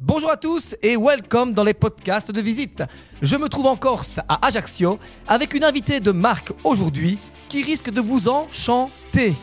Bonjour 0.00 0.30
à 0.30 0.36
tous 0.36 0.76
et 0.80 0.96
welcome 0.96 1.54
dans 1.54 1.64
les 1.64 1.74
podcasts 1.74 2.30
de 2.30 2.40
visite. 2.40 2.84
Je 3.20 3.34
me 3.34 3.48
trouve 3.48 3.66
en 3.66 3.74
Corse, 3.74 4.20
à 4.28 4.46
Ajaccio, 4.46 4.96
avec 5.26 5.54
une 5.54 5.64
invitée 5.64 5.98
de 5.98 6.12
marque 6.12 6.52
aujourd'hui 6.62 7.18
qui 7.48 7.64
risque 7.64 7.90
de 7.90 8.00
vous 8.00 8.28
enchanter. 8.28 9.34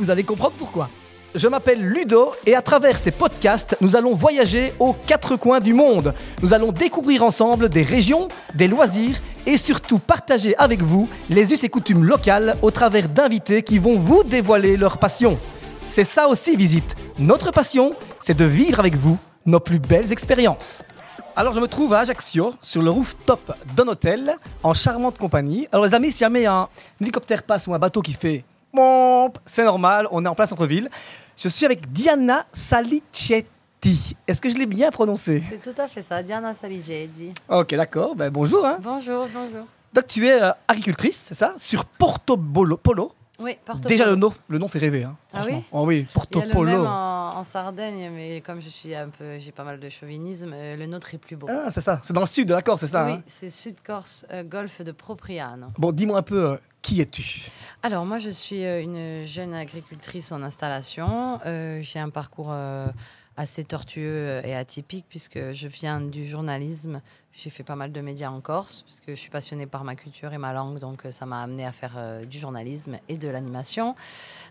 Vous 0.00 0.10
allez 0.10 0.24
comprendre 0.24 0.54
pourquoi. 0.58 0.90
Je 1.36 1.46
m'appelle 1.46 1.80
Ludo 1.80 2.32
et 2.44 2.56
à 2.56 2.60
travers 2.60 2.98
ces 2.98 3.12
podcasts, 3.12 3.76
nous 3.80 3.94
allons 3.94 4.12
voyager 4.12 4.72
aux 4.80 4.94
quatre 4.94 5.36
coins 5.36 5.60
du 5.60 5.74
monde. 5.74 6.12
Nous 6.42 6.52
allons 6.54 6.72
découvrir 6.72 7.22
ensemble 7.22 7.68
des 7.68 7.84
régions, 7.84 8.26
des 8.56 8.66
loisirs 8.66 9.20
et 9.46 9.56
surtout 9.56 10.00
partager 10.00 10.56
avec 10.56 10.82
vous 10.82 11.08
les 11.28 11.52
us 11.52 11.62
et 11.62 11.68
coutumes 11.68 12.02
locales 12.02 12.56
au 12.62 12.72
travers 12.72 13.08
d'invités 13.08 13.62
qui 13.62 13.78
vont 13.78 13.96
vous 13.96 14.24
dévoiler 14.24 14.76
leur 14.76 14.98
passion. 14.98 15.38
C'est 15.86 16.02
ça 16.02 16.26
aussi 16.26 16.56
visite. 16.56 16.96
Notre 17.20 17.52
passion, 17.52 17.94
c'est 18.18 18.36
de 18.36 18.44
vivre 18.44 18.80
avec 18.80 18.96
vous 18.96 19.16
nos 19.46 19.60
plus 19.60 19.78
belles 19.78 20.12
expériences. 20.12 20.82
Alors 21.36 21.52
je 21.52 21.60
me 21.60 21.68
trouve 21.68 21.94
à 21.94 22.00
Ajaccio, 22.00 22.54
sur 22.60 22.82
le 22.82 22.90
rooftop 22.90 23.54
d'un 23.76 23.86
hôtel, 23.88 24.36
en 24.62 24.74
charmante 24.74 25.16
compagnie. 25.18 25.68
Alors 25.72 25.84
les 25.86 25.94
amis, 25.94 26.12
si 26.12 26.18
jamais 26.18 26.46
un 26.46 26.68
hélicoptère 27.00 27.42
passe 27.42 27.66
ou 27.66 27.74
un 27.74 27.78
bateau 27.78 28.02
qui 28.02 28.12
fait 28.12 28.44
c'est 29.46 29.64
normal, 29.64 30.06
on 30.12 30.24
est 30.24 30.28
en 30.28 30.34
plein 30.34 30.46
centre-ville. 30.46 30.88
Je 31.36 31.48
suis 31.48 31.66
avec 31.66 31.92
Diana 31.92 32.46
Salicetti. 32.52 34.16
Est-ce 34.28 34.40
que 34.40 34.48
je 34.50 34.56
l'ai 34.56 34.66
bien 34.66 34.90
prononcé? 34.90 35.42
C'est 35.48 35.60
tout 35.72 35.80
à 35.80 35.88
fait 35.88 36.02
ça, 36.02 36.22
Diana 36.22 36.54
Salicetti. 36.54 37.32
Ok, 37.48 37.74
d'accord. 37.74 38.14
Ben, 38.14 38.30
bonjour. 38.30 38.64
Hein. 38.64 38.78
Bonjour, 38.80 39.26
bonjour. 39.32 39.66
Donc 39.92 40.06
tu 40.06 40.26
es 40.28 40.40
euh, 40.40 40.50
agricultrice, 40.68 41.26
c'est 41.28 41.34
ça? 41.34 41.54
Sur 41.56 41.84
Porto 41.84 42.36
Bolo- 42.36 42.76
Polo. 42.76 43.12
Oui, 43.40 43.56
Porto 43.64 43.88
Déjà 43.88 44.04
Polo. 44.04 44.16
le 44.16 44.20
nom, 44.20 44.32
le 44.48 44.58
nom 44.58 44.68
fait 44.68 44.78
rêver. 44.78 45.04
Hein, 45.04 45.16
Ah 45.32 45.42
oui 45.46 45.62
Oh 45.72 45.84
oui, 45.86 45.96
Il 45.98 46.02
y 46.02 46.04
Porto 46.06 46.40
a 46.40 46.44
le 46.46 46.50
Polo. 46.52 46.70
même 46.70 46.86
en, 46.86 47.36
en 47.38 47.44
Sardaigne, 47.44 48.10
mais 48.14 48.40
comme 48.42 48.60
je 48.60 48.68
suis 48.68 48.94
un 48.94 49.08
peu, 49.08 49.38
j'ai 49.38 49.52
pas 49.52 49.64
mal 49.64 49.80
de 49.80 49.88
chauvinisme, 49.88 50.52
euh, 50.54 50.76
le 50.76 50.86
nôtre 50.86 51.14
est 51.14 51.18
plus 51.18 51.36
beau. 51.36 51.46
Ah, 51.50 51.70
c'est 51.70 51.80
ça. 51.80 52.00
C'est 52.04 52.12
dans 52.12 52.20
le 52.20 52.26
sud 52.26 52.48
de 52.48 52.54
la 52.54 52.62
Corse, 52.62 52.80
c'est 52.80 52.86
ça 52.86 53.04
oui, 53.06 53.12
hein 53.12 53.22
c'est 53.26 53.48
Sud-Corse, 53.50 54.26
euh, 54.32 54.42
golfe 54.44 54.82
de 54.82 54.92
Propriano. 54.92 55.66
Bon, 55.78 55.92
dis-moi 55.92 56.18
un 56.18 56.22
peu, 56.22 56.50
euh, 56.50 56.56
qui 56.82 57.00
es-tu? 57.00 57.50
Alors 57.82 58.04
moi, 58.04 58.18
je 58.18 58.30
suis 58.30 58.62
une 58.64 59.24
jeune 59.24 59.54
agricultrice 59.54 60.32
en 60.32 60.42
installation. 60.42 61.40
J'ai 61.44 61.98
un 61.98 62.10
parcours 62.10 62.54
assez 63.36 63.64
tortueux 63.64 64.40
et 64.44 64.54
atypique 64.54 65.06
puisque 65.08 65.52
je 65.52 65.68
viens 65.68 66.00
du 66.00 66.26
journalisme. 66.26 67.00
J'ai 67.32 67.48
fait 67.48 67.62
pas 67.62 67.76
mal 67.76 67.92
de 67.92 68.00
médias 68.00 68.28
en 68.28 68.40
Corse 68.40 68.82
puisque 68.82 69.08
je 69.08 69.14
suis 69.14 69.30
passionnée 69.30 69.66
par 69.66 69.84
ma 69.84 69.94
culture 69.94 70.32
et 70.32 70.38
ma 70.38 70.52
langue, 70.52 70.80
donc 70.80 71.06
euh, 71.06 71.12
ça 71.12 71.26
m'a 71.26 71.40
amené 71.42 71.64
à 71.64 71.70
faire 71.70 71.94
euh, 71.96 72.24
du 72.24 72.38
journalisme 72.38 72.98
et 73.08 73.16
de 73.16 73.28
l'animation, 73.28 73.94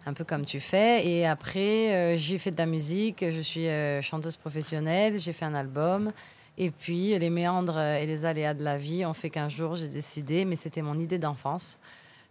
un 0.05 0.13
peu 0.13 0.23
comme 0.23 0.45
tu 0.45 0.61
fais. 0.61 1.05
Et 1.05 1.27
après, 1.27 1.93
euh, 1.93 2.17
j'ai 2.17 2.39
fait 2.39 2.51
de 2.51 2.57
la 2.57 2.65
musique. 2.65 3.23
Je 3.29 3.41
suis 3.41 3.67
chanteuse 4.01 4.37
professionnelle. 4.37 5.19
J'ai 5.19 5.33
fait 5.33 5.45
un 5.45 5.55
album. 5.55 6.13
Et 6.57 6.71
puis, 6.71 7.17
les 7.17 7.29
méandres 7.29 7.79
et 7.79 8.05
les 8.05 8.25
aléas 8.25 8.53
de 8.53 8.63
la 8.63 8.77
vie 8.77 9.05
ont 9.05 9.13
fait 9.13 9.29
qu'un 9.29 9.49
jour, 9.49 9.75
j'ai 9.75 9.87
décidé, 9.87 10.43
mais 10.43 10.55
c'était 10.55 10.81
mon 10.81 10.99
idée 10.99 11.17
d'enfance. 11.17 11.79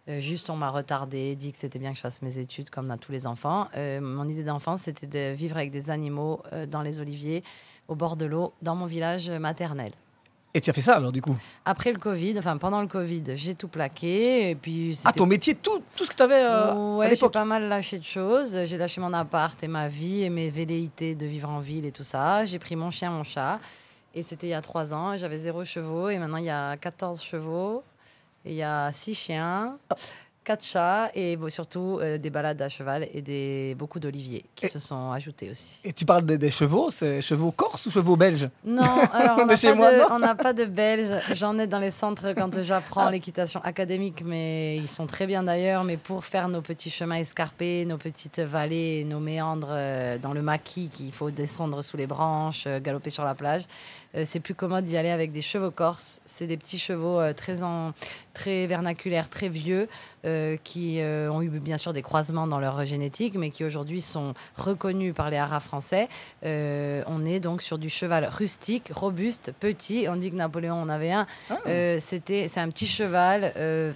Juste, 0.07 0.51
on 0.51 0.57
m'a 0.57 0.71
retardé, 0.71 1.35
dit 1.35 1.51
que 1.53 1.59
c'était 1.59 1.79
bien 1.79 1.91
que 1.91 1.97
je 1.97 2.03
fasse 2.03 2.21
mes 2.21 2.39
études 2.39 2.69
comme 2.69 2.89
dans 2.89 2.99
tous 2.99 3.13
les 3.13 3.27
enfants. 3.27 3.69
Mon 3.75 4.29
idée 4.29 4.45
d'enfance, 4.45 4.83
c'était 4.83 5.07
de 5.07 5.35
vivre 5.35 5.57
avec 5.57 5.71
des 5.71 5.89
animaux 5.89 6.43
dans 6.69 6.83
les 6.83 7.01
oliviers, 7.01 7.43
au 7.89 7.95
bord 7.95 8.17
de 8.17 8.27
l'eau, 8.27 8.53
dans 8.61 8.75
mon 8.75 8.85
village 8.85 9.31
maternel. 9.31 9.93
Et 10.55 10.61
tu 10.61 10.71
as 10.71 10.73
fait 10.73 10.81
ça 10.81 10.97
alors 10.97 11.13
du 11.13 11.21
coup? 11.21 11.37
Après 11.65 11.93
le 11.93 11.99
Covid, 11.99 12.35
enfin 12.39 12.57
pendant 12.57 12.81
le 12.81 12.87
Covid, 12.89 13.23
j'ai 13.35 13.55
tout 13.55 13.69
plaqué. 13.69 14.51
Et 14.51 14.55
puis, 14.55 14.99
Ah, 15.05 15.13
ton 15.13 15.27
métier, 15.27 15.55
tout, 15.55 15.83
tout 15.95 16.05
ce 16.05 16.11
que 16.11 16.17
tu 16.17 16.23
avais 16.23 16.41
à 16.43 16.75
Ouais, 16.75 17.15
j'ai 17.15 17.29
pas 17.29 17.45
mal 17.45 17.69
lâché 17.69 17.99
de 17.99 18.05
choses. 18.05 18.57
J'ai 18.65 18.79
lâché 18.79 19.01
mon 19.01 19.13
appart 19.13 19.63
et 19.63 19.69
ma 19.69 19.89
vie 19.89 20.23
et 20.25 20.31
mes 20.31 20.51
velléités 20.51 21.15
de 21.15 21.27
vivre 21.27 21.51
en 21.51 21.61
ville 21.61 21.85
et 21.85 21.93
tout 21.93 22.03
ça. 22.05 22.45
J'ai 22.47 22.59
pris 22.59 22.77
mon 22.77 22.91
chien, 22.91 23.11
mon 23.11 23.25
chat. 23.25 23.61
Et 24.15 24.23
c'était 24.23 24.47
il 24.47 24.51
y 24.51 24.55
a 24.55 24.63
trois 24.63 24.95
ans. 24.95 25.17
J'avais 25.19 25.39
zéro 25.39 25.65
chevaux. 25.65 26.09
Et 26.09 26.19
maintenant, 26.19 26.39
il 26.39 26.47
y 26.47 26.51
a 26.51 26.77
14 26.79 27.23
chevaux. 27.23 27.83
Et 28.45 28.51
il 28.53 28.57
y 28.57 28.63
a 28.63 28.91
six 28.93 29.15
chiens, 29.15 29.77
quatre 30.49 30.65
chats. 30.65 31.11
Et 31.15 31.37
bon, 31.37 31.51
surtout 31.51 31.99
euh, 32.01 32.17
des 32.17 32.31
balades 32.31 32.61
à 32.63 32.71
cheval 32.71 33.07
et 33.13 33.21
des, 33.21 33.75
beaucoup 33.79 34.01
d'oliviers 34.01 34.45
qui 34.55 34.65
Et- 34.65 34.69
se 34.69 34.79
sont 34.79 35.13
ajoutés 35.13 35.51
aussi. 35.51 35.75
Et 35.85 35.93
tu 35.93 36.07
parles 36.07 36.25
des, 36.25 36.39
des 36.39 36.51
chevaux, 36.51 36.91
c'est 36.91 37.21
chevaux 37.21 37.53
corses 37.53 37.85
ou 37.87 37.91
chevaux 37.91 38.17
belges? 38.17 38.49
Non, 38.65 38.83
alors 39.13 39.37
n'a 39.47 39.57
pas, 39.57 40.15
on 40.15 40.19
n'a 40.19 40.35
pas 40.35 40.53
de 40.55 40.65
Belges. 40.65 41.13
J'en 41.35 41.59
ai 41.59 41.67
dans 41.67 41.79
les 41.79 41.91
centres 41.91 42.33
quand 42.35 42.63
j'apprends 42.71 43.11
l'équitation 43.11 43.61
académique, 43.63 44.23
mais 44.25 44.77
ils 44.79 44.89
sont 44.89 45.07
très 45.07 45.27
bien 45.27 45.43
d'ailleurs. 45.43 45.85
Mais 45.85 45.99
pour 45.99 46.25
faire 46.25 46.49
nos 46.49 46.63
petits 46.63 46.91
chemins 46.91 47.17
escarpés, 47.17 47.85
nos 47.85 47.99
petites 47.99 48.41
vallées, 48.41 49.05
nos 49.05 49.21
méandres 49.21 49.69
euh, 49.71 50.17
dans 50.19 50.33
le 50.33 50.41
maquis 50.41 50.89
qu'il 50.89 51.13
faut 51.13 51.31
descendre 51.31 51.83
sous 51.83 51.99
les 51.99 52.07
branches, 52.07 52.65
euh, 52.67 52.81
galoper 52.81 53.11
sur 53.11 53.25
la 53.25 53.35
plage, 53.35 53.65
euh, 54.15 54.23
c'est 54.25 54.41
plus 54.41 54.55
commode 54.55 54.85
d'y 54.85 54.97
aller 54.97 55.11
avec 55.11 55.33
des 55.33 55.41
chevaux 55.41 55.71
corses. 55.71 56.21
C'est 56.25 56.47
des 56.47 56.57
petits 56.57 56.79
chevaux 56.79 57.21
euh, 57.21 57.33
très, 57.33 57.63
en, 57.63 57.93
très 58.33 58.67
vernaculaires, 58.67 59.29
très 59.29 59.49
vieux, 59.49 59.89
euh, 60.25 60.57
qui 60.65 61.01
ont 61.03 61.43
eu 61.43 61.49
bien 61.49 61.79
sûr 61.79 61.93
des 61.93 62.03
croisements 62.03 62.47
dans 62.47 62.59
leur 62.59 62.85
génétique, 62.85 63.35
mais 63.37 63.51
qui 63.51 63.65
aujourd'hui 63.65 64.01
sont 64.01 64.35
reconnus 64.57 65.15
par 65.15 65.31
les 65.31 65.37
haras 65.37 65.61
français. 65.61 66.09
On 66.43 67.25
est 67.25 67.41
donc 67.41 67.63
sur 67.63 67.79
du 67.79 67.89
cheval 67.89 68.29
rustique, 68.31 68.91
robuste, 68.95 69.53
petit. 69.59 70.07
On 70.09 70.17
dit 70.17 70.31
que 70.31 70.37
Napoléon 70.37 70.75
en 70.75 70.89
avait 70.89 71.13
un. 71.13 71.27
Ah. 71.51 71.57
C'était, 72.01 72.49
c'est 72.49 72.61
un 72.61 72.69
petit 72.69 72.87
cheval 72.87 73.53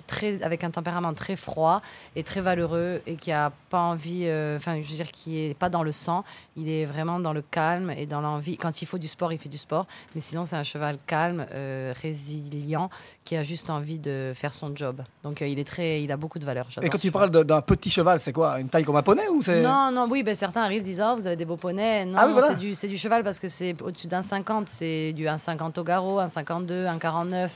très, 0.06 0.42
avec 0.42 0.64
un 0.64 0.70
tempérament 0.70 1.14
très 1.14 1.36
froid 1.36 1.82
et 2.16 2.22
très 2.22 2.40
valeureux 2.40 3.02
et 3.06 3.16
qui 3.16 3.32
a 3.32 3.52
pas 3.70 3.80
envie, 3.80 4.24
enfin, 4.56 4.80
je 4.80 4.88
veux 4.88 4.96
dire, 4.96 5.10
qui 5.10 5.40
est 5.40 5.54
pas 5.54 5.68
dans 5.68 5.82
le 5.82 5.92
sang. 5.92 6.24
Il 6.56 6.68
est 6.68 6.84
vraiment 6.84 7.20
dans 7.20 7.32
le 7.32 7.42
calme 7.42 7.92
et 7.96 8.06
dans 8.06 8.20
l'envie. 8.20 8.56
Quand 8.56 8.82
il 8.82 8.86
faut 8.86 8.98
du 8.98 9.08
sport, 9.08 9.32
il 9.32 9.38
fait 9.38 9.48
du 9.48 9.58
sport. 9.58 9.86
Mais 10.14 10.20
sinon, 10.20 10.44
c'est 10.44 10.56
un 10.56 10.62
cheval 10.62 10.98
calme, 11.06 11.46
euh, 11.52 11.92
résilient, 12.00 12.90
qui 13.24 13.36
a 13.36 13.42
juste 13.42 13.70
envie 13.70 13.98
de 13.98 14.32
faire 14.34 14.54
son 14.54 14.74
job. 14.74 15.02
Donc, 15.22 15.42
euh, 15.42 15.46
il 15.46 15.58
est 15.58 15.64
très, 15.64 16.02
il 16.02 16.12
a 16.12 16.16
beaucoup 16.16 16.38
de 16.38 16.44
valeur. 16.44 16.66
Et 16.80 16.88
quand 16.88 16.98
tu 16.98 17.08
cheval. 17.08 17.30
parles 17.30 17.44
d'un 17.44 17.62
petit 17.62 17.90
cheval, 17.90 18.18
c'est 18.20 18.32
quoi 18.32 18.60
Une 18.60 18.68
taille 18.68 18.84
comme 18.84 18.96
un 18.96 19.02
poney 19.02 19.28
ou 19.28 19.42
c'est 19.42 19.62
Non, 19.62 19.90
non, 19.92 20.06
oui, 20.10 20.22
ben, 20.22 20.36
certains 20.36 20.62
arrivent 20.62 20.82
disent 20.82 21.02
Oh, 21.04 21.14
vous 21.16 21.26
avez 21.26 21.36
des 21.36 21.44
beaux 21.44 21.56
poneys. 21.56 22.04
Non, 22.04 22.16
Ah 22.18 22.26
oui, 22.26 22.32
voilà. 22.32 22.56
c'est 22.74 22.88
du, 22.88 22.98
cheval 22.98 23.24
parce 23.24 23.38
que 23.38 23.48
c'est 23.48 23.80
au-dessus 23.82 24.06
d'un 24.06 24.22
50. 24.22 24.68
C'est 24.68 25.12
du 25.12 25.24
1,50 25.24 25.78
au 25.78 25.84
garrot, 25.84 26.20
1,52, 26.20 26.86
1,49. 26.98 27.50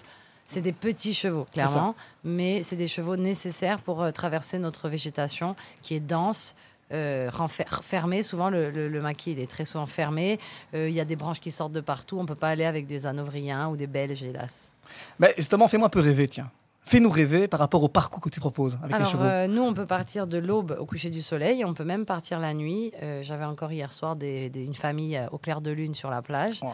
C'est 0.47 0.61
des 0.61 0.73
petits 0.73 1.13
chevaux, 1.13 1.47
clairement. 1.53 1.95
Mais 2.23 2.63
c'est 2.63 2.77
des 2.77 2.87
chevaux 2.87 3.17
nécessaires 3.17 3.81
pour 3.81 4.03
euh, 4.03 4.13
traverser 4.13 4.59
notre 4.59 4.89
végétation 4.89 5.57
qui 5.83 5.95
est 5.95 6.01
dense. 6.01 6.55
Euh, 6.93 7.31
fermée, 7.83 8.23
souvent 8.23 8.49
le, 8.49 9.01
maquis 9.01 9.33
est 9.33 9.51
très 9.51 9.65
souvent 9.65 9.87
fermé. 9.87 10.39
Euh, 10.75 10.89
Il 10.89 10.95
y 10.95 11.01
a 11.01 11.05
des 11.05 11.17
branches 11.17 11.41
qui 11.41 11.51
sortent 11.51 11.73
de 11.73 11.81
partout. 11.81 12.19
On 12.19 12.27
peut 12.27 12.35
pas 12.35 12.49
aller 12.49 12.65
avec 12.65 12.87
des 12.87 13.07
hanovriens 13.07 13.69
ou 13.69 13.77
des 13.77 13.87
belges, 13.87 14.23
hélas. 14.23 14.69
Mais 15.19 15.35
justement, 15.37 15.67
fais-moi 15.69 15.87
un 15.87 15.91
peu 15.91 16.01
rêver, 16.01 16.29
tiens. 16.29 16.51
Fais-nous 16.89 17.11
rêver 17.11 17.49
par 17.49 17.59
rapport 17.59 17.83
au 17.83 17.89
parcours 17.89 18.23
que 18.23 18.29
tu 18.29 18.39
proposes 18.39 18.75
avec 18.77 18.91
les 18.91 18.95
Alors, 18.95 19.09
chevaux. 19.11 19.25
euh, 19.25 19.49
nous, 19.49 19.61
on 19.61 19.75
peut 19.75 19.87
partir 19.87 20.29
de 20.29 20.39
l'aube 20.39 20.77
au 20.79 20.87
coucher 20.87 21.11
du 21.11 21.21
soleil. 21.21 21.65
On 21.65 21.75
peut 21.75 21.83
même 21.85 22.07
partir 22.07 22.39
la 22.39 22.55
nuit. 22.55 22.93
Euh, 23.03 23.25
J'avais 23.25 23.45
encore 23.45 23.73
hier 23.73 23.93
soir 23.93 24.15
des- 24.15 24.51
des- 24.51 24.63
une 24.65 24.75
famille 24.77 25.17
euh, 25.17 25.27
au 25.33 25.39
clair 25.39 25.61
de 25.61 25.73
lune 25.73 25.97
sur 25.97 26.11
la 26.11 26.23
plage. 26.23 26.63
Wow. 26.63 26.71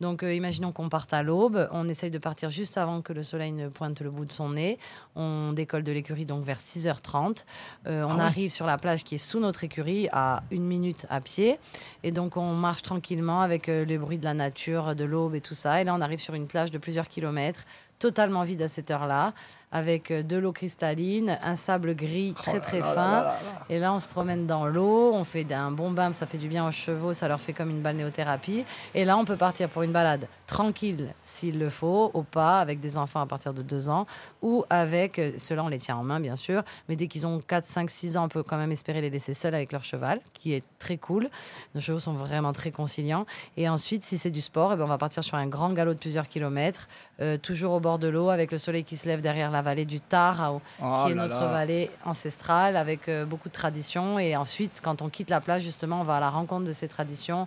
Donc, 0.00 0.22
euh, 0.22 0.32
imaginons 0.32 0.72
qu'on 0.72 0.88
parte 0.88 1.12
à 1.12 1.22
l'aube. 1.22 1.68
On 1.72 1.90
essaye 1.90 2.10
de 2.10 2.16
partir 2.16 2.48
juste 2.48 2.78
avant 2.78 3.02
que 3.02 3.12
le 3.12 3.22
soleil 3.22 3.52
ne 3.52 3.68
pointe 3.68 4.00
le 4.00 4.10
bout 4.10 4.24
de 4.24 4.32
son 4.32 4.48
nez. 4.48 4.78
On 5.14 5.52
décolle 5.52 5.82
de 5.82 5.92
l'écurie 5.92 6.24
donc 6.24 6.42
vers 6.42 6.58
6h30. 6.58 7.44
Euh, 7.86 8.02
on 8.04 8.12
Ah 8.12 8.14
ouais. 8.14 8.20
arrive 8.22 8.50
sur 8.50 8.64
la 8.64 8.78
plage 8.78 9.04
qui 9.04 9.16
est 9.16 9.18
sous 9.18 9.40
notre 9.40 9.62
écurie 9.62 10.08
à 10.10 10.42
une 10.50 10.64
minute 10.64 11.04
à 11.10 11.20
pied. 11.20 11.58
Et 12.02 12.12
donc, 12.12 12.38
on 12.38 12.54
marche 12.54 12.80
tranquillement 12.80 13.42
avec 13.42 13.66
les 13.66 13.98
bruits 13.98 14.16
de 14.16 14.24
la 14.24 14.32
nature, 14.32 14.94
de 14.94 15.04
l'aube 15.04 15.34
et 15.34 15.42
tout 15.42 15.52
ça. 15.52 15.82
Et 15.82 15.84
là, 15.84 15.94
on 15.94 16.00
arrive 16.00 16.18
sur 16.20 16.32
une 16.32 16.46
plage 16.46 16.70
de 16.70 16.78
plusieurs 16.78 17.08
kilomètres, 17.08 17.66
totalement 18.00 18.42
vide 18.42 18.62
à 18.62 18.68
cette 18.68 18.90
heure-là, 18.90 19.34
avec 19.72 20.10
euh, 20.10 20.22
de 20.22 20.36
l'eau 20.36 20.52
cristalline, 20.52 21.38
un 21.42 21.56
sable 21.56 21.94
gris 21.94 22.34
Oh 22.36 22.40
très 22.42 22.60
très 22.60 22.80
là 22.80 22.94
fin. 22.94 22.94
là 22.94 23.22
là. 23.22 23.38
Et 23.68 23.78
là, 23.78 23.92
on 23.92 23.98
se 23.98 24.08
promène 24.08 24.46
dans 24.46 24.66
l'eau, 24.66 25.12
on 25.14 25.24
fait 25.24 25.50
un 25.52 25.70
bon 25.70 25.90
bain, 25.90 26.12
ça 26.12 26.26
fait 26.26 26.38
du 26.38 26.48
bien 26.48 26.66
aux 26.66 26.72
chevaux, 26.72 27.12
ça 27.12 27.28
leur 27.28 27.40
fait 27.40 27.52
comme 27.52 27.70
une 27.70 27.80
balnéothérapie. 27.80 28.64
Et 28.94 29.04
là, 29.04 29.16
on 29.16 29.24
peut 29.24 29.36
partir 29.36 29.68
pour 29.68 29.82
une 29.82 29.92
balade 29.92 30.26
tranquille, 30.46 31.14
s'il 31.22 31.58
le 31.58 31.70
faut, 31.70 32.10
au 32.14 32.22
pas, 32.22 32.60
avec 32.60 32.80
des 32.80 32.96
enfants 32.96 33.20
à 33.20 33.26
partir 33.26 33.54
de 33.54 33.62
2 33.62 33.88
ans, 33.88 34.06
ou 34.42 34.64
avec, 34.68 35.18
euh, 35.18 35.32
ceux-là, 35.36 35.62
on 35.64 35.68
les 35.68 35.78
tient 35.78 35.96
en 35.96 36.02
main, 36.02 36.18
bien 36.18 36.36
sûr, 36.36 36.62
mais 36.88 36.96
dès 36.96 37.06
qu'ils 37.06 37.26
ont 37.26 37.40
4, 37.40 37.64
5, 37.64 37.88
6 37.88 38.16
ans, 38.16 38.24
on 38.24 38.28
peut 38.28 38.42
quand 38.42 38.56
même 38.56 38.72
espérer 38.72 39.00
les 39.00 39.10
laisser 39.10 39.34
seuls 39.34 39.54
avec 39.54 39.70
leur 39.70 39.84
cheval, 39.84 40.20
qui 40.34 40.52
est 40.52 40.64
très 40.80 40.96
cool. 40.96 41.28
Nos 41.74 41.80
chevaux 41.80 42.00
sont 42.00 42.14
vraiment 42.14 42.52
très 42.52 42.72
conciliants. 42.72 43.26
Et 43.56 43.68
ensuite, 43.68 44.04
si 44.04 44.18
c'est 44.18 44.30
du 44.30 44.40
sport, 44.40 44.72
eh 44.72 44.76
ben, 44.76 44.84
on 44.84 44.88
va 44.88 44.98
partir 44.98 45.22
sur 45.22 45.36
un 45.36 45.46
grand 45.46 45.72
galop 45.72 45.94
de 45.94 45.98
plusieurs 45.98 46.26
kilomètres, 46.28 46.88
euh, 47.20 47.36
toujours 47.36 47.72
au 47.74 47.80
bord 47.80 48.00
de 48.00 48.08
l'eau, 48.08 48.30
avec 48.30 48.50
le 48.50 48.58
soleil 48.58 48.82
qui 48.82 48.96
se 48.96 49.06
lève 49.06 49.22
derrière 49.22 49.52
la 49.52 49.59
vallée 49.62 49.84
du 49.84 50.00
Tar, 50.00 50.40
à- 50.42 50.52
Oh 50.52 51.04
qui 51.06 51.12
est 51.12 51.14
notre 51.14 51.40
là. 51.40 51.46
vallée 51.52 51.90
ancestrale 52.04 52.76
avec 52.76 53.08
euh, 53.08 53.24
beaucoup 53.24 53.48
de 53.48 53.54
traditions. 53.54 54.18
Et 54.18 54.36
ensuite, 54.36 54.80
quand 54.82 55.02
on 55.02 55.08
quitte 55.08 55.30
la 55.30 55.40
plage, 55.40 55.62
justement, 55.62 56.00
on 56.00 56.04
va 56.04 56.16
à 56.16 56.20
la 56.20 56.30
rencontre 56.30 56.64
de 56.66 56.72
ces 56.72 56.88
traditions. 56.88 57.46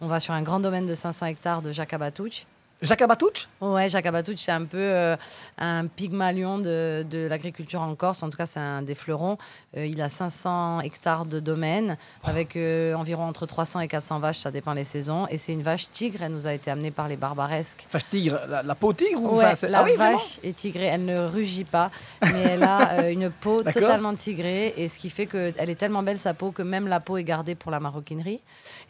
On 0.00 0.06
va 0.08 0.20
sur 0.20 0.34
un 0.34 0.42
grand 0.42 0.60
domaine 0.60 0.86
de 0.86 0.94
500 0.94 1.26
hectares 1.26 1.62
de 1.62 1.72
Jacques 1.72 1.92
Abatucci. 1.94 2.46
Jacques 2.84 3.02
Abatouch 3.02 3.48
Ouais, 3.60 3.88
Jacques 3.88 4.06
Abatouch, 4.06 4.36
c'est 4.38 4.52
un 4.52 4.64
peu 4.64 4.78
euh, 4.78 5.16
un 5.58 5.86
pygmalion 5.86 6.58
de, 6.58 7.04
de 7.08 7.26
l'agriculture 7.26 7.80
en 7.80 7.94
Corse. 7.94 8.22
En 8.22 8.30
tout 8.30 8.36
cas, 8.36 8.46
c'est 8.46 8.60
un 8.60 8.82
des 8.82 8.94
fleurons. 8.94 9.38
Euh, 9.76 9.86
il 9.86 10.00
a 10.02 10.08
500 10.08 10.80
hectares 10.82 11.24
de 11.26 11.40
domaine 11.40 11.96
avec 12.24 12.56
euh, 12.56 12.94
environ 12.94 13.24
entre 13.24 13.46
300 13.46 13.80
et 13.80 13.88
400 13.88 14.18
vaches, 14.20 14.38
ça 14.38 14.50
dépend 14.50 14.72
les 14.74 14.84
saisons. 14.84 15.26
Et 15.30 15.38
c'est 15.38 15.52
une 15.52 15.62
vache 15.62 15.90
tigre. 15.90 16.20
Elle 16.22 16.32
nous 16.32 16.46
a 16.46 16.52
été 16.52 16.70
amenée 16.70 16.90
par 16.90 17.08
les 17.08 17.16
barbaresques. 17.16 17.86
Vache 17.92 18.08
tigre, 18.10 18.38
la, 18.48 18.62
la 18.62 18.74
peau 18.74 18.92
tigre 18.92 19.22
ou 19.22 19.36
Ouais, 19.36 19.44
enfin, 19.46 19.54
c'est- 19.54 19.68
la 19.68 19.80
Ah 19.80 19.84
oui, 19.84 19.96
vache 19.96 20.38
est 20.42 20.54
tigrée. 20.54 20.86
Elle 20.86 21.04
ne 21.06 21.26
rugit 21.26 21.64
pas, 21.64 21.90
mais 22.22 22.42
elle 22.42 22.62
a 22.64 23.08
une 23.10 23.30
peau 23.30 23.62
totalement 23.62 24.14
tigrée. 24.14 24.74
Et 24.76 24.88
ce 24.88 24.98
qui 24.98 25.10
fait 25.10 25.26
qu'elle 25.26 25.70
est 25.70 25.74
tellement 25.78 26.02
belle, 26.02 26.18
sa 26.18 26.34
peau, 26.34 26.50
que 26.50 26.62
même 26.62 26.86
la 26.88 27.00
peau 27.00 27.16
est 27.16 27.24
gardée 27.24 27.54
pour 27.54 27.70
la 27.70 27.80
maroquinerie. 27.80 28.40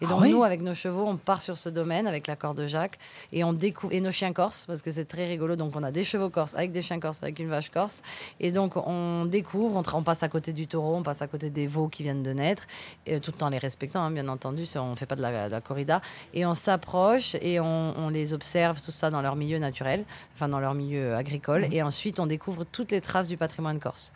Et 0.00 0.04
Ah 0.04 0.06
donc, 0.06 0.20
oui 0.22 0.30
nous, 0.32 0.42
avec 0.42 0.60
nos 0.62 0.74
chevaux, 0.74 1.04
on 1.06 1.16
part 1.16 1.40
sur 1.40 1.56
ce 1.58 1.68
domaine 1.68 2.06
avec 2.06 2.26
l'accord 2.26 2.54
de 2.54 2.66
Jacques 2.66 2.98
et 3.32 3.44
on 3.44 3.52
découvre 3.52 3.83
et 3.90 4.00
nos 4.00 4.10
chiens 4.10 4.32
corses 4.32 4.66
parce 4.66 4.82
que 4.82 4.90
c'est 4.92 5.04
très 5.04 5.26
rigolo. 5.26 5.56
Donc, 5.56 5.74
on 5.76 5.82
a 5.82 5.90
des 5.90 6.04
chevaux 6.04 6.30
corses 6.30 6.54
avec 6.54 6.72
des 6.72 6.82
chiens 6.82 7.00
corses, 7.00 7.22
avec 7.22 7.38
une 7.38 7.48
vache 7.48 7.70
corse. 7.70 8.02
Et 8.40 8.50
donc, 8.50 8.76
on 8.76 9.24
découvre, 9.26 9.82
on, 9.94 10.02
passe 10.02 10.22
à 10.22 10.28
côté 10.28 10.52
du 10.52 10.66
taureau, 10.66 10.96
on 10.96 11.02
passe 11.02 11.22
à 11.22 11.26
côté 11.26 11.50
des 11.50 11.66
veaux 11.66 11.88
qui 11.88 12.02
viennent 12.02 12.22
de 12.22 12.32
naître, 12.32 12.64
et, 13.06 13.14
euh, 13.14 13.20
tout 13.20 13.42
en 13.42 13.48
les 13.48 13.58
respectant, 13.58 14.02
hein, 14.02 14.10
bien 14.10 14.28
entendu. 14.28 14.64
On 14.76 14.90
ne 14.90 14.96
fait 14.96 15.06
pas 15.06 15.16
de 15.16 15.22
la, 15.22 15.48
de 15.48 15.52
la 15.52 15.60
corrida. 15.60 16.00
Et 16.32 16.46
on 16.46 16.54
s'approche 16.54 17.36
et 17.40 17.60
on, 17.60 17.94
on 17.96 18.08
les 18.08 18.34
observe, 18.34 18.80
tout 18.80 18.90
ça 18.90 19.10
dans 19.10 19.22
leur 19.22 19.36
milieu 19.36 19.58
naturel, 19.58 20.04
enfin 20.34 20.48
dans 20.48 20.60
leur 20.60 20.74
milieu 20.74 21.14
agricole. 21.14 21.66
Et 21.72 21.82
ensuite, 21.82 22.20
on 22.20 22.26
découvre 22.26 22.64
toutes 22.64 22.90
les 22.90 23.00
traces 23.00 23.28
du 23.28 23.36
patrimoine 23.36 23.80
corse. 23.80 24.12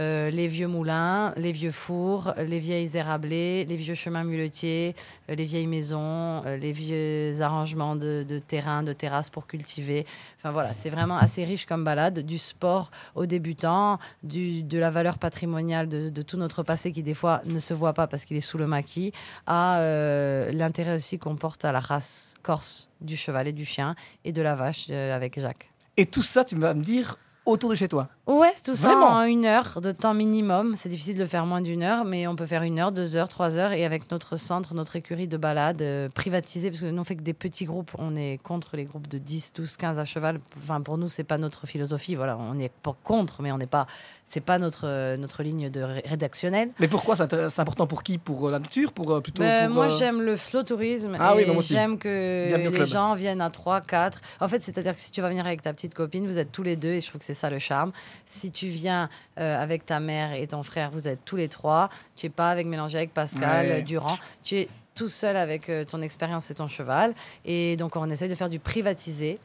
Euh, 0.00 0.30
les 0.30 0.48
vieux 0.48 0.66
moulins, 0.66 1.32
les 1.36 1.52
vieux 1.52 1.70
fours, 1.70 2.34
les 2.38 2.58
vieilles 2.58 2.96
érablées, 2.96 3.64
les 3.64 3.76
vieux 3.76 3.94
chemins 3.94 4.24
muletiers, 4.24 4.96
euh, 5.30 5.36
les 5.36 5.44
vieilles 5.44 5.68
maisons, 5.68 6.42
les 6.60 6.72
vieux 6.72 7.40
arrangements 7.40 7.94
de, 7.94 8.24
de 8.28 8.38
terrain, 8.38 8.82
de 8.82 8.92
terrasses 9.04 9.28
pour 9.28 9.46
cultiver. 9.46 10.06
Enfin 10.38 10.50
voilà, 10.50 10.72
c'est 10.72 10.90
vraiment 10.96 11.18
assez 11.18 11.44
riche 11.44 11.66
comme 11.66 11.84
balade, 11.84 12.20
du 12.20 12.38
sport 12.38 12.90
aux 13.14 13.26
débutants, 13.26 13.98
du, 14.22 14.62
de 14.62 14.78
la 14.78 14.90
valeur 14.90 15.18
patrimoniale 15.18 15.88
de, 15.88 16.08
de 16.08 16.22
tout 16.22 16.38
notre 16.38 16.62
passé 16.62 16.90
qui 16.90 17.02
des 17.02 17.12
fois 17.12 17.42
ne 17.44 17.58
se 17.58 17.74
voit 17.74 17.92
pas 17.92 18.06
parce 18.06 18.24
qu'il 18.24 18.36
est 18.38 18.48
sous 18.50 18.56
le 18.56 18.66
maquis, 18.66 19.12
à 19.46 19.80
euh, 19.80 20.50
l'intérêt 20.52 20.94
aussi 20.94 21.18
qu'on 21.18 21.36
porte 21.36 21.66
à 21.66 21.72
la 21.72 21.80
race 21.80 22.34
corse 22.42 22.88
du 23.02 23.16
cheval 23.16 23.46
et 23.46 23.52
du 23.52 23.66
chien 23.66 23.94
et 24.24 24.32
de 24.32 24.40
la 24.40 24.54
vache 24.54 24.86
euh, 24.88 25.14
avec 25.14 25.38
Jacques. 25.38 25.70
Et 25.96 26.06
tout 26.06 26.22
ça, 26.22 26.44
tu 26.44 26.56
vas 26.56 26.74
me 26.74 26.82
dire, 26.82 27.18
autour 27.46 27.70
de 27.70 27.74
chez 27.74 27.88
toi. 27.88 28.08
Ouais, 28.26 28.50
c'est 28.56 28.64
tout 28.64 28.74
ça 28.74 28.88
Vraiment 28.88 29.08
en 29.08 29.24
une 29.24 29.44
heure 29.44 29.80
de 29.82 29.92
temps 29.92 30.14
minimum. 30.14 30.74
C'est 30.76 30.88
difficile 30.88 31.14
de 31.16 31.20
le 31.22 31.28
faire 31.28 31.44
moins 31.44 31.60
d'une 31.60 31.82
heure, 31.82 32.04
mais 32.06 32.26
on 32.26 32.36
peut 32.36 32.46
faire 32.46 32.62
une 32.62 32.78
heure, 32.78 32.90
deux 32.90 33.16
heures, 33.16 33.28
trois 33.28 33.56
heures. 33.56 33.72
Et 33.72 33.84
avec 33.84 34.10
notre 34.10 34.36
centre, 34.36 34.74
notre 34.74 34.96
écurie 34.96 35.28
de 35.28 35.36
balade 35.36 35.82
euh, 35.82 36.08
privatisée, 36.08 36.70
parce 36.70 36.80
que 36.80 36.86
nous 36.86 37.00
on 37.00 37.04
fait 37.04 37.16
que 37.16 37.22
des 37.22 37.34
petits 37.34 37.66
groupes, 37.66 37.90
on 37.98 38.16
est 38.16 38.38
contre 38.42 38.76
les 38.76 38.84
groupes 38.84 39.08
de 39.08 39.18
10, 39.18 39.52
12, 39.56 39.76
15 39.76 39.98
à 39.98 40.04
cheval. 40.06 40.40
Enfin, 40.56 40.80
pour 40.80 40.96
nous, 40.96 41.08
c'est 41.08 41.24
pas 41.24 41.36
notre 41.38 41.66
philosophie. 41.66 42.14
Voilà, 42.14 42.38
on 42.38 42.58
est 42.58 42.72
pas 42.82 42.96
contre, 43.04 43.42
mais 43.42 43.52
on 43.52 43.58
n'est 43.58 43.66
pas, 43.66 43.86
c'est 44.26 44.40
pas 44.40 44.58
notre, 44.58 44.86
euh, 44.88 45.18
notre 45.18 45.42
ligne 45.42 45.68
de 45.68 45.82
ré- 45.82 46.02
rédactionnelle. 46.06 46.70
Mais 46.80 46.88
pourquoi 46.88 47.14
c'est 47.16 47.60
important 47.60 47.86
pour 47.86 48.02
qui? 48.02 48.16
Pour 48.16 48.48
euh, 48.48 48.52
la 48.52 48.58
nature? 48.58 48.92
Pour 48.92 49.10
euh, 49.10 49.20
plutôt 49.20 49.42
Ben, 49.42 49.66
pour, 49.66 49.74
moi, 49.74 49.90
j'aime 49.90 50.22
le 50.22 50.38
slow 50.38 50.62
tourisme. 50.62 51.14
Ah 51.20 51.34
oui, 51.36 51.44
aussi. 51.44 51.74
J'aime 51.74 51.98
que 51.98 52.08
les 52.56 52.86
gens 52.86 53.14
viennent 53.14 53.42
à 53.42 53.50
3, 53.50 53.82
4. 53.82 54.20
En 54.40 54.48
fait, 54.48 54.62
c'est-à-dire 54.62 54.94
que 54.94 55.00
si 55.00 55.10
tu 55.10 55.20
vas 55.20 55.28
venir 55.28 55.44
avec 55.46 55.60
ta 55.60 55.74
petite 55.74 55.92
copine, 55.92 56.26
vous 56.26 56.38
êtes 56.38 56.50
tous 56.50 56.62
les 56.62 56.76
deux, 56.76 56.88
et 56.88 57.00
je 57.02 57.08
trouve 57.08 57.18
que 57.18 57.24
c'est 57.26 57.33
ça 57.34 57.50
le 57.50 57.58
charme. 57.58 57.92
Si 58.26 58.50
tu 58.50 58.68
viens 58.68 59.08
euh, 59.38 59.60
avec 59.62 59.84
ta 59.86 60.00
mère 60.00 60.32
et 60.32 60.46
ton 60.46 60.62
frère, 60.62 60.90
vous 60.90 61.08
êtes 61.08 61.24
tous 61.24 61.36
les 61.36 61.48
trois. 61.48 61.88
Tu 62.16 62.26
n'es 62.26 62.30
pas 62.30 62.50
avec 62.50 62.66
mélangé 62.66 62.98
avec 62.98 63.12
Pascal 63.12 63.66
Ouais. 63.66 63.82
Durand. 63.82 64.16
Tu 64.42 64.56
es 64.56 64.68
tout 64.94 65.08
seul 65.08 65.36
avec 65.36 65.68
euh, 65.68 65.84
ton 65.84 66.00
expérience 66.02 66.50
et 66.50 66.54
ton 66.54 66.68
cheval. 66.68 67.14
Et 67.44 67.76
donc, 67.76 67.96
on 67.96 68.08
essaye 68.10 68.28
de 68.28 68.34
faire 68.34 68.50
du 68.50 68.58
privatisé. 68.60 69.38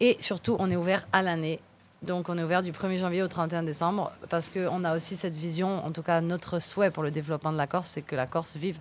Et 0.00 0.16
surtout, 0.20 0.56
on 0.58 0.70
est 0.70 0.76
ouvert 0.76 1.06
à 1.12 1.22
l'année. 1.22 1.58
Donc, 2.02 2.28
on 2.28 2.38
est 2.38 2.42
ouvert 2.42 2.62
du 2.62 2.72
1er 2.72 2.96
janvier 2.96 3.22
au 3.22 3.28
31 3.28 3.62
décembre 3.62 4.12
parce 4.30 4.48
qu'on 4.48 4.84
a 4.84 4.94
aussi 4.96 5.16
cette 5.16 5.34
vision, 5.34 5.84
en 5.84 5.90
tout 5.92 6.02
cas, 6.02 6.20
notre 6.22 6.58
souhait 6.58 6.90
pour 6.90 7.02
le 7.02 7.10
développement 7.10 7.52
de 7.52 7.58
la 7.58 7.66
Corse, 7.66 7.88
c'est 7.88 8.02
que 8.02 8.16
la 8.16 8.26
Corse 8.26 8.56
vive 8.56 8.78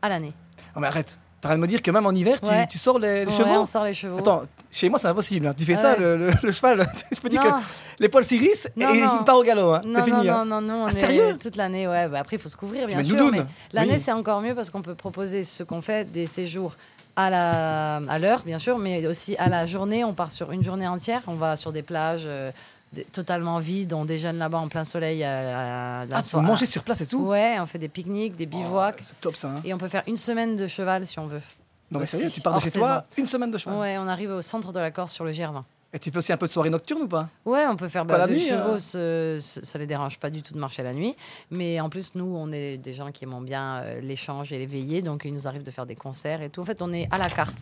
à 0.00 0.08
l'année. 0.08 0.32
Oh, 0.76 0.80
mais 0.80 0.86
arrête. 0.86 1.18
T'as 1.42 1.48
rien 1.48 1.56
de 1.58 1.62
me 1.62 1.66
dire 1.66 1.82
que 1.82 1.90
même 1.90 2.06
en 2.06 2.12
hiver, 2.12 2.40
tu, 2.40 2.48
Ouais. 2.48 2.66
tu 2.68 2.78
sors 2.78 2.98
les, 3.00 3.24
les 3.24 3.26
Ouais, 3.26 3.32
chevaux 3.36 3.50
on 3.62 3.66
sort 3.66 3.82
les 3.84 3.92
chevaux. 3.94 4.16
Attends, 4.18 4.42
chez 4.70 4.88
moi, 4.88 4.98
c'est 4.98 5.08
impossible. 5.08 5.48
hein. 5.48 5.52
Tu 5.58 5.64
fais 5.64 5.74
Ah 5.74 5.76
ça, 5.76 5.92
ouais. 5.94 5.98
le, 5.98 6.16
le- 6.16 6.32
le 6.40 6.52
cheval. 6.52 6.86
Je 7.14 7.18
peux 7.20 7.28
dire 7.28 7.42
que 7.42 7.48
les 7.98 8.08
poils 8.08 8.22
s'irissent 8.24 8.66
et 8.76 8.80
il 8.80 9.24
part 9.26 9.36
au 9.38 9.42
galop. 9.42 9.74
hein. 9.74 9.80
non, 9.84 9.98
C'est 10.04 10.10
fini. 10.10 10.26
non, 10.28 10.32
hein. 10.34 10.44
non, 10.44 10.60
non, 10.60 10.68
non, 10.68 10.82
on 10.84 10.86
Ah, 10.86 10.90
est 10.90 10.94
sérieux? 10.94 11.36
toute 11.38 11.56
l'année. 11.56 11.88
Ouais, 11.88 12.06
bah 12.08 12.20
après, 12.20 12.36
il 12.36 12.38
faut 12.38 12.48
se 12.48 12.56
couvrir, 12.56 12.86
bien 12.86 13.02
sûr. 13.02 13.16
l'année, 13.72 13.92
Oui. 13.94 14.00
c'est 14.00 14.12
encore 14.12 14.40
mieux 14.40 14.54
parce 14.54 14.70
qu'on 14.70 14.82
peut 14.82 14.94
proposer 14.94 15.42
ce 15.44 15.64
qu'on 15.64 15.82
fait, 15.82 16.10
des 16.10 16.28
séjours 16.28 16.76
à 17.16 17.28
la 17.28 17.96
à 18.08 18.18
l'heure, 18.20 18.42
bien 18.46 18.58
sûr, 18.58 18.78
mais 18.78 19.04
aussi 19.06 19.36
à 19.36 19.48
la 19.48 19.66
journée. 19.66 20.04
On 20.04 20.14
part 20.14 20.30
sur 20.30 20.52
une 20.52 20.62
journée 20.62 20.86
entière. 20.86 21.22
On 21.26 21.34
va 21.34 21.56
sur 21.56 21.72
des 21.72 21.82
plages 21.82 22.22
euh, 22.26 22.52
totalement 23.12 23.58
vides. 23.58 23.92
On 23.94 24.04
déjeune 24.04 24.38
là-bas 24.38 24.58
en 24.58 24.68
plein 24.68 24.84
soleil. 24.84 25.22
À, 25.24 26.00
à- 26.00 26.06
la 26.06 26.16
Ah, 26.18 26.22
soirée. 26.22 26.46
manger 26.46 26.66
sur 26.66 26.82
place 26.84 27.00
et 27.00 27.06
tout 27.06 27.20
Ouais, 27.20 27.56
on 27.60 27.66
fait 27.66 27.78
des 27.78 27.88
pique-niques, 27.88 28.36
des 28.36 28.46
bivouacs. 28.46 28.96
Oh, 29.00 29.04
C'est 29.04 29.20
top 29.20 29.36
ça. 29.36 29.48
hein. 29.48 29.60
Et 29.64 29.72
on 29.74 29.78
peut 29.78 29.88
faire 29.88 30.02
une 30.06 30.16
semaine 30.16 30.56
de 30.56 30.66
cheval 30.66 31.06
si 31.06 31.18
on 31.18 31.26
veut. 31.26 31.40
Non, 31.90 32.00
mais 32.00 32.06
sérieux, 32.06 32.30
tu 32.30 32.40
pars 32.40 32.54
de 32.58 32.60
chez 32.60 32.70
toi 32.70 33.04
une 33.18 33.26
semaine 33.26 33.50
de 33.50 33.58
cheval. 33.58 33.78
Ouais, 33.78 33.96
on 33.98 34.08
arrive 34.08 34.30
au 34.30 34.42
centre 34.42 34.72
de 34.72 34.80
la 34.80 34.90
Corse 34.90 35.12
sur 35.12 35.24
le 35.24 35.32
GR20. 35.32 35.62
Et 35.94 35.98
tu 35.98 36.10
fais 36.10 36.16
aussi 36.18 36.32
un 36.32 36.38
peu 36.38 36.46
de 36.46 36.50
soirée 36.52 36.70
nocturne 36.70 37.02
ou 37.02 37.08
pas? 37.08 37.28
Ouais, 37.44 37.66
on 37.68 37.76
peut 37.76 37.88
faire 37.88 38.06
bah, 38.06 38.16
la 38.16 38.26
les 38.26 38.34
nuit, 38.34 38.40
chevaux, 38.48 38.78
euh 38.94 39.38
ce- 39.40 39.60
ce- 39.60 39.64
ça 39.66 39.78
les 39.78 39.86
dérange 39.86 40.18
pas 40.18 40.30
du 40.30 40.40
tout 40.40 40.54
de 40.54 40.58
marcher 40.58 40.82
la 40.82 40.94
nuit. 40.94 41.14
Mais 41.50 41.80
en 41.80 41.90
plus, 41.90 42.14
nous, 42.14 42.24
on 42.34 42.50
est 42.50 42.78
des 42.78 42.94
gens 42.94 43.10
qui 43.12 43.24
aiment 43.24 43.44
bien 43.44 43.80
euh, 43.82 44.00
l'échange 44.00 44.52
et 44.52 44.58
les 44.58 44.64
veillées, 44.64 45.02
donc 45.02 45.22
il 45.26 45.34
nous 45.34 45.46
arrive 45.46 45.62
de 45.62 45.70
faire 45.70 45.84
des 45.84 45.94
concerts 45.94 46.40
et 46.40 46.48
tout. 46.48 46.62
En 46.62 46.64
fait, 46.64 46.80
on 46.80 46.92
est 46.94 47.08
à 47.10 47.18
la 47.18 47.28
carte. 47.28 47.60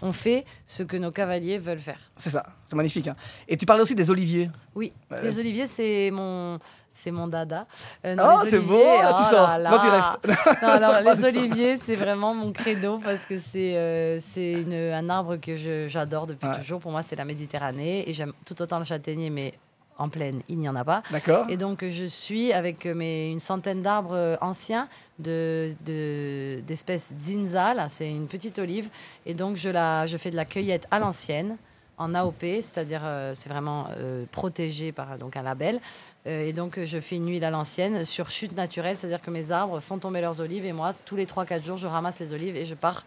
On 0.00 0.12
fait 0.12 0.44
ce 0.66 0.84
que 0.84 0.96
nos 0.96 1.10
cavaliers 1.10 1.58
veulent 1.58 1.78
faire. 1.80 1.98
C'est 2.16 2.30
ça, 2.30 2.44
c'est 2.66 2.76
magnifique. 2.76 3.08
hein. 3.08 3.16
Et 3.48 3.56
tu 3.56 3.66
parlais 3.66 3.82
aussi 3.82 3.96
des 3.96 4.10
oliviers. 4.10 4.48
Oui, 4.76 4.92
Ouais. 5.10 5.22
les 5.22 5.38
oliviers, 5.40 5.66
c'est 5.66 6.10
mon, 6.12 6.58
c'est 6.92 7.10
mon 7.10 7.26
dada. 7.26 7.66
Euh, 8.04 8.14
non, 8.14 8.24
Oh, 8.42 8.46
c'est 8.48 8.60
beau, 8.60 8.78
oh 8.80 9.12
tu 9.16 9.24
sors. 9.24 9.48
là 9.48 9.58
là. 9.58 9.70
Non, 9.70 9.78
tu 9.78 9.88
restes. 9.88 10.62
Non, 10.62 10.68
alors, 10.68 11.00
les 11.16 11.24
oliviers, 11.24 11.78
c'est 11.84 11.96
vraiment 11.96 12.34
mon 12.34 12.52
credo 12.52 12.98
parce 12.98 13.24
que 13.24 13.38
c'est 13.38 13.76
euh, 13.76 14.20
c'est 14.32 14.64
un 14.92 15.08
arbre 15.08 15.36
que 15.36 15.56
j'adore 15.88 16.26
depuis 16.26 16.46
Ouais. 16.48 16.58
toujours. 16.58 16.80
Pour 16.80 16.90
moi, 16.92 17.02
c'est 17.02 17.16
la 17.16 17.24
Méditerranée 17.24 18.08
et 18.08 18.12
j'aime 18.12 18.32
tout 18.44 18.60
autant 18.62 18.78
le 18.78 18.84
châtaignier, 18.84 19.30
mais 19.30 19.54
en 19.98 20.08
plaine, 20.08 20.42
il 20.48 20.58
n'y 20.58 20.68
en 20.68 20.74
a 20.74 20.84
pas. 20.84 21.02
D'accord 21.10 21.46
Et 21.48 21.56
donc, 21.56 21.84
je 21.88 22.04
suis 22.06 22.52
avec 22.52 22.86
euh, 22.86 22.94
mes, 22.94 23.28
une 23.30 23.40
centaine 23.40 23.82
d'arbres 23.82 24.38
anciens 24.40 24.88
de- 25.18 25.74
de- 25.84 26.60
d'espèces 26.66 27.12
zinza. 27.20 27.74
Là, 27.74 27.86
c'est 27.88 28.10
une 28.10 28.26
petite 28.26 28.58
olive. 28.58 28.88
Et 29.26 29.34
donc, 29.34 29.56
je, 29.56 29.68
la, 29.70 30.06
je 30.06 30.16
fais 30.16 30.30
de 30.30 30.36
la 30.36 30.44
cueillette 30.46 30.86
à 30.90 30.98
l'ancienne, 30.98 31.56
en 31.98 32.14
AOP, 32.14 32.40
c'est-à-dire 32.40 33.02
euh, 33.04 33.32
c'est 33.34 33.48
vraiment 33.48 33.86
euh, 33.96 34.24
protégé 34.32 34.92
par 34.92 35.18
donc, 35.18 35.36
un 35.36 35.42
label. 35.42 35.80
Euh, 36.26 36.46
et 36.46 36.52
donc, 36.52 36.78
je 36.84 37.00
fais 37.00 37.16
une 37.16 37.28
huile 37.28 37.44
à 37.44 37.50
l'ancienne 37.50 38.04
sur 38.04 38.30
chute 38.30 38.56
naturelle, 38.56 38.96
c'est-à-dire 38.96 39.20
que 39.20 39.30
mes 39.30 39.50
arbres 39.52 39.80
font 39.80 39.98
tomber 39.98 40.20
leurs 40.20 40.40
olives. 40.40 40.64
Et 40.64 40.72
moi, 40.72 40.94
tous 41.04 41.16
les 41.16 41.26
3-4 41.26 41.62
jours, 41.62 41.76
je 41.76 41.86
ramasse 41.86 42.18
les 42.20 42.32
olives 42.32 42.56
et 42.56 42.64
je 42.64 42.74
pars 42.74 43.04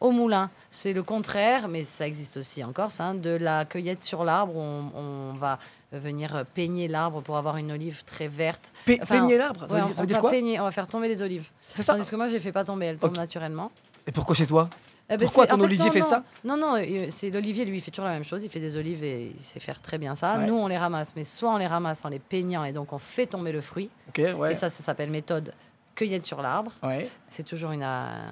au 0.00 0.12
moulin. 0.12 0.50
C'est 0.70 0.92
le 0.92 1.02
contraire, 1.02 1.68
mais 1.68 1.82
ça 1.84 2.06
existe 2.06 2.36
aussi 2.36 2.62
en 2.62 2.72
Corse, 2.72 3.00
hein, 3.00 3.14
de 3.14 3.30
la 3.30 3.64
cueillette 3.64 4.04
sur 4.04 4.24
l'arbre. 4.24 4.54
où 4.56 4.60
On, 4.60 4.92
on 4.94 5.32
va 5.34 5.58
venir 5.92 6.44
peigner 6.54 6.86
l'arbre 6.86 7.22
pour 7.22 7.36
avoir 7.38 7.56
une 7.56 7.72
olive 7.72 8.04
très 8.04 8.28
verte. 8.28 8.72
Pe- 8.84 8.98
enfin, 9.02 9.18
Peigner 9.20 9.38
l'arbre, 9.38 9.66
ça 9.68 9.74
Ouais, 9.74 9.80
veut 9.80 9.84
on, 9.84 9.86
dire, 9.86 9.94
ça 9.94 9.98
on 9.98 10.02
veut 10.02 10.06
dire 10.06 10.16
va 10.16 10.20
quoi? 10.20 10.30
peigner, 10.30 10.60
on 10.60 10.64
va 10.64 10.70
faire 10.70 10.86
tomber 10.86 11.08
les 11.08 11.22
olives. 11.22 11.48
C'est 11.74 11.82
ça 11.82 11.94
Tandis 11.94 12.08
que 12.08 12.16
moi, 12.16 12.28
je 12.28 12.34
les 12.34 12.40
fais 12.40 12.52
pas 12.52 12.62
tomber, 12.64 12.86
elles 12.86 12.98
tombent 12.98 13.16
naturellement. 13.16 13.72
Et 14.06 14.12
pourquoi 14.12 14.34
chez 14.34 14.46
toi? 14.46 14.68
Eh 15.10 15.16
ben, 15.16 15.24
Pourquoi 15.24 15.46
ton 15.46 15.60
olivier 15.60 15.86
non, 15.86 15.92
fait 15.92 16.00
non. 16.00 16.08
ça 16.08 16.24
Non, 16.44 16.56
non, 16.56 16.76
euh, 16.76 17.06
c'est 17.08 17.30
l'olivier, 17.30 17.64
lui, 17.64 17.78
il 17.78 17.80
fait 17.80 17.90
toujours 17.90 18.06
la 18.06 18.12
même 18.12 18.24
chose. 18.24 18.44
Il 18.44 18.50
fait 18.50 18.60
des 18.60 18.76
olives 18.76 19.02
et 19.02 19.32
il 19.34 19.40
sait 19.40 19.60
faire 19.60 19.80
très 19.80 19.96
bien 19.96 20.14
ça. 20.14 20.38
Ouais. 20.38 20.46
Nous, 20.46 20.54
on 20.54 20.66
les 20.66 20.76
ramasse, 20.76 21.16
mais 21.16 21.24
soit 21.24 21.50
on 21.50 21.56
les 21.56 21.66
ramasse 21.66 22.04
en 22.04 22.08
les 22.08 22.18
peignant 22.18 22.64
et 22.64 22.72
donc 22.72 22.92
on 22.92 22.98
fait 22.98 23.26
tomber 23.26 23.52
le 23.52 23.60
fruit. 23.60 23.88
Ouais. 24.18 24.52
Et 24.52 24.54
ça, 24.54 24.68
ça 24.68 24.82
s'appelle 24.82 25.10
méthode 25.10 25.54
cueillette 25.94 26.26
sur 26.26 26.42
l'arbre. 26.42 26.72
Ouais. 26.82 27.08
C'est 27.26 27.42
toujours 27.42 27.72
une, 27.72 27.82
euh, 27.82 28.30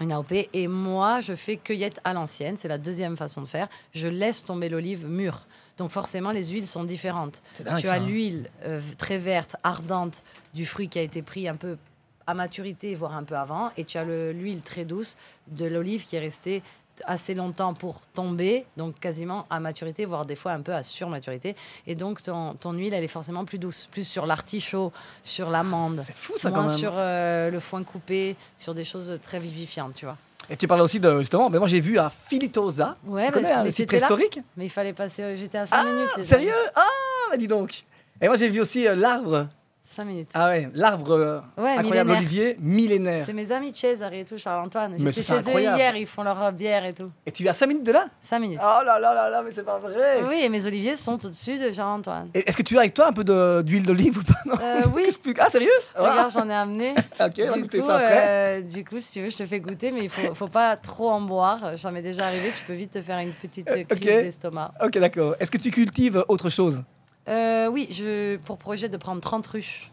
une 0.00 0.12
AOP. 0.12 0.48
Et 0.52 0.68
moi, 0.68 1.20
je 1.20 1.34
fais 1.34 1.56
cueillette 1.56 2.00
à 2.04 2.12
l'ancienne. 2.12 2.56
C'est 2.58 2.68
la 2.68 2.78
deuxième 2.78 3.16
façon 3.16 3.42
de 3.42 3.48
faire. 3.48 3.68
Je 3.92 4.06
laisse 4.06 4.44
tomber 4.44 4.68
l'olive 4.68 5.06
mûre. 5.06 5.46
Donc 5.76 5.90
forcément, 5.90 6.30
les 6.30 6.48
huiles 6.48 6.66
sont 6.66 6.84
différentes. 6.84 7.42
Dingue, 7.58 7.80
tu 7.80 7.88
as 7.88 7.94
hein. 7.94 8.06
l'huile 8.06 8.50
euh, 8.64 8.80
très 8.98 9.18
verte, 9.18 9.56
ardente 9.62 10.22
du 10.54 10.66
fruit 10.66 10.88
qui 10.88 10.98
a 10.98 11.02
été 11.02 11.22
pris 11.22 11.48
un 11.48 11.56
peu 11.56 11.78
à 12.30 12.34
maturité, 12.34 12.94
voire 12.94 13.14
un 13.14 13.24
peu 13.24 13.36
avant. 13.36 13.70
Et 13.76 13.84
tu 13.84 13.98
as 13.98 14.04
le- 14.04 14.32
l'huile 14.32 14.62
très 14.62 14.84
douce 14.84 15.16
de 15.48 15.66
l'olive 15.66 16.04
qui 16.06 16.16
est 16.16 16.20
restée 16.20 16.62
assez 17.06 17.34
longtemps 17.34 17.72
pour 17.72 18.00
tomber, 18.12 18.66
donc 18.76 19.00
quasiment 19.00 19.46
à 19.48 19.58
maturité, 19.58 20.04
voire 20.04 20.26
des 20.26 20.36
fois 20.36 20.52
un 20.52 20.60
peu 20.60 20.74
à 20.74 20.82
surmaturité. 20.82 21.56
Et 21.86 21.94
donc 21.94 22.22
ton, 22.22 22.52
ton 22.54 22.72
huile, 22.72 22.92
elle 22.92 23.02
est 23.04 23.08
forcément 23.08 23.44
plus 23.46 23.58
douce, 23.58 23.88
plus 23.90 24.06
sur 24.06 24.26
l'artichaut, 24.26 24.92
sur 25.22 25.48
l'amande, 25.50 25.94
C'est 25.94 26.14
fou 26.14 26.34
ça 26.36 26.50
quand 26.50 26.60
moins 26.62 26.68
même. 26.70 26.78
sur 26.78 26.92
euh, 26.94 27.50
le 27.50 27.58
foin 27.58 27.82
coupé, 27.84 28.36
sur 28.58 28.74
des 28.74 28.84
choses 28.84 29.18
très 29.22 29.40
vivifiantes, 29.40 29.94
tu 29.94 30.04
vois. 30.04 30.18
Et 30.50 30.56
tu 30.58 30.66
parlais 30.68 30.82
aussi 30.84 31.00
de 31.00 31.18
justement, 31.20 31.48
mais 31.48 31.58
moi 31.58 31.68
j'ai 31.68 31.80
vu 31.80 31.98
à 31.98 32.10
Filitosa. 32.10 32.96
Ouais, 33.06 33.26
tu 33.26 33.32
connais 33.32 33.50
hein, 33.52 33.58
mais 33.60 33.64
le 33.66 33.70
site 33.70 33.86
préhistorique? 33.88 34.40
Mais 34.58 34.66
il 34.66 34.70
fallait 34.70 34.92
passer, 34.92 35.22
euh, 35.22 35.36
j'étais 35.36 35.58
à 35.58 35.66
5 35.66 35.84
minutes. 35.84 36.08
les 36.18 36.22
Sérieux? 36.24 36.52
Ah, 36.74 36.82
bah 37.30 37.36
dis 37.38 37.48
donc. 37.48 37.84
Et 38.20 38.26
moi 38.26 38.36
j'ai 38.36 38.48
vu 38.50 38.60
aussi 38.60 38.86
euh, 38.86 38.94
l'arbre. 38.94 39.46
5 39.92 40.04
minutes. 40.04 40.30
Ah 40.34 40.50
ouais, 40.50 40.70
l'arbre 40.74 41.10
euh, 41.10 41.40
Ouais, 41.58 41.70
incroyable 41.70 42.10
millénaire. 42.10 42.16
olivier, 42.18 42.56
millénaire. 42.60 43.24
C'est 43.26 43.32
mes 43.32 43.50
amis 43.50 43.72
César 43.74 44.12
et 44.12 44.24
tout, 44.24 44.38
Charles-Antoine. 44.38 44.92
Mais 44.92 44.98
J'étais 44.98 45.12
c'est 45.22 45.22
chez 45.34 45.38
incroyable. 45.40 45.74
eux 45.74 45.78
hier, 45.80 45.96
ils 45.96 46.06
font 46.06 46.22
leur 46.22 46.52
bière 46.52 46.84
et 46.84 46.92
tout. 46.92 47.10
Et 47.26 47.32
tu 47.32 47.44
es 47.44 47.48
à 47.48 47.52
5 47.52 47.66
minutes 47.66 47.84
de 47.86 47.90
là? 47.90 48.06
5 48.20 48.38
minutes. 48.38 48.60
Oh 48.62 48.84
là 48.84 49.00
là 49.00 49.12
là 49.14 49.28
là, 49.28 49.42
mais 49.42 49.50
c'est 49.50 49.64
pas 49.64 49.80
vrai 49.80 50.20
Oui, 50.28 50.40
et 50.44 50.48
mes 50.48 50.64
oliviers 50.64 50.94
sont 50.94 51.14
au-dessus 51.26 51.58
de 51.58 51.72
Charles-Antoine. 51.72 52.30
Est-ce 52.34 52.56
que 52.56 52.62
tu 52.62 52.76
as 52.76 52.80
avec 52.80 52.94
toi 52.94 53.08
un 53.08 53.12
peu 53.12 53.24
d'huile 53.64 53.84
d'olive 53.84 54.18
ou 54.18 54.22
pas? 54.22 54.38
Non 54.46 54.54
Euh, 54.62 54.82
oui, 54.94 55.02
Ah 55.40 55.48
sérieux? 55.48 55.68
Regarde, 55.96 56.30
j'en 56.30 56.48
ai 56.48 56.54
amené. 56.54 56.94
Ok, 57.20 57.34
on 57.40 57.46
va 57.48 57.52
du, 57.56 57.62
goûter 57.62 57.78
coup, 57.80 57.86
ça 57.88 57.96
après. 57.96 58.26
euh, 58.28 58.60
du 58.62 58.84
coup, 58.84 59.00
si 59.00 59.12
tu 59.12 59.22
veux, 59.22 59.28
je 59.30 59.36
te 59.36 59.44
fais 59.46 59.58
goûter, 59.60 59.90
mais 59.90 60.04
il 60.04 60.08
faut, 60.08 60.34
faut 60.36 60.48
pas 60.48 60.76
trop 60.76 61.10
en 61.10 61.20
boire. 61.20 61.76
Ça 61.76 61.90
m'est 61.90 62.00
déjà 62.00 62.26
arrivé, 62.26 62.52
tu 62.56 62.64
peux 62.64 62.72
vite 62.74 62.92
te 62.92 63.02
faire 63.02 63.18
une 63.18 63.32
petite 63.32 63.68
Euh, 63.68 63.82
crise 63.84 64.04
d'estomac. 64.04 64.72
Ok, 64.82 64.96
d'accord. 64.98 65.34
Est-ce 65.40 65.50
que 65.50 65.58
tu 65.58 65.70
cultives 65.72 66.24
autre 66.28 66.48
chose? 66.48 66.82
Euh, 67.28 67.66
oui, 67.68 67.88
je 67.90 68.36
pour 68.38 68.58
projet 68.58 68.88
de 68.88 68.96
prendre 68.96 69.20
30 69.20 69.46
ruches. 69.46 69.90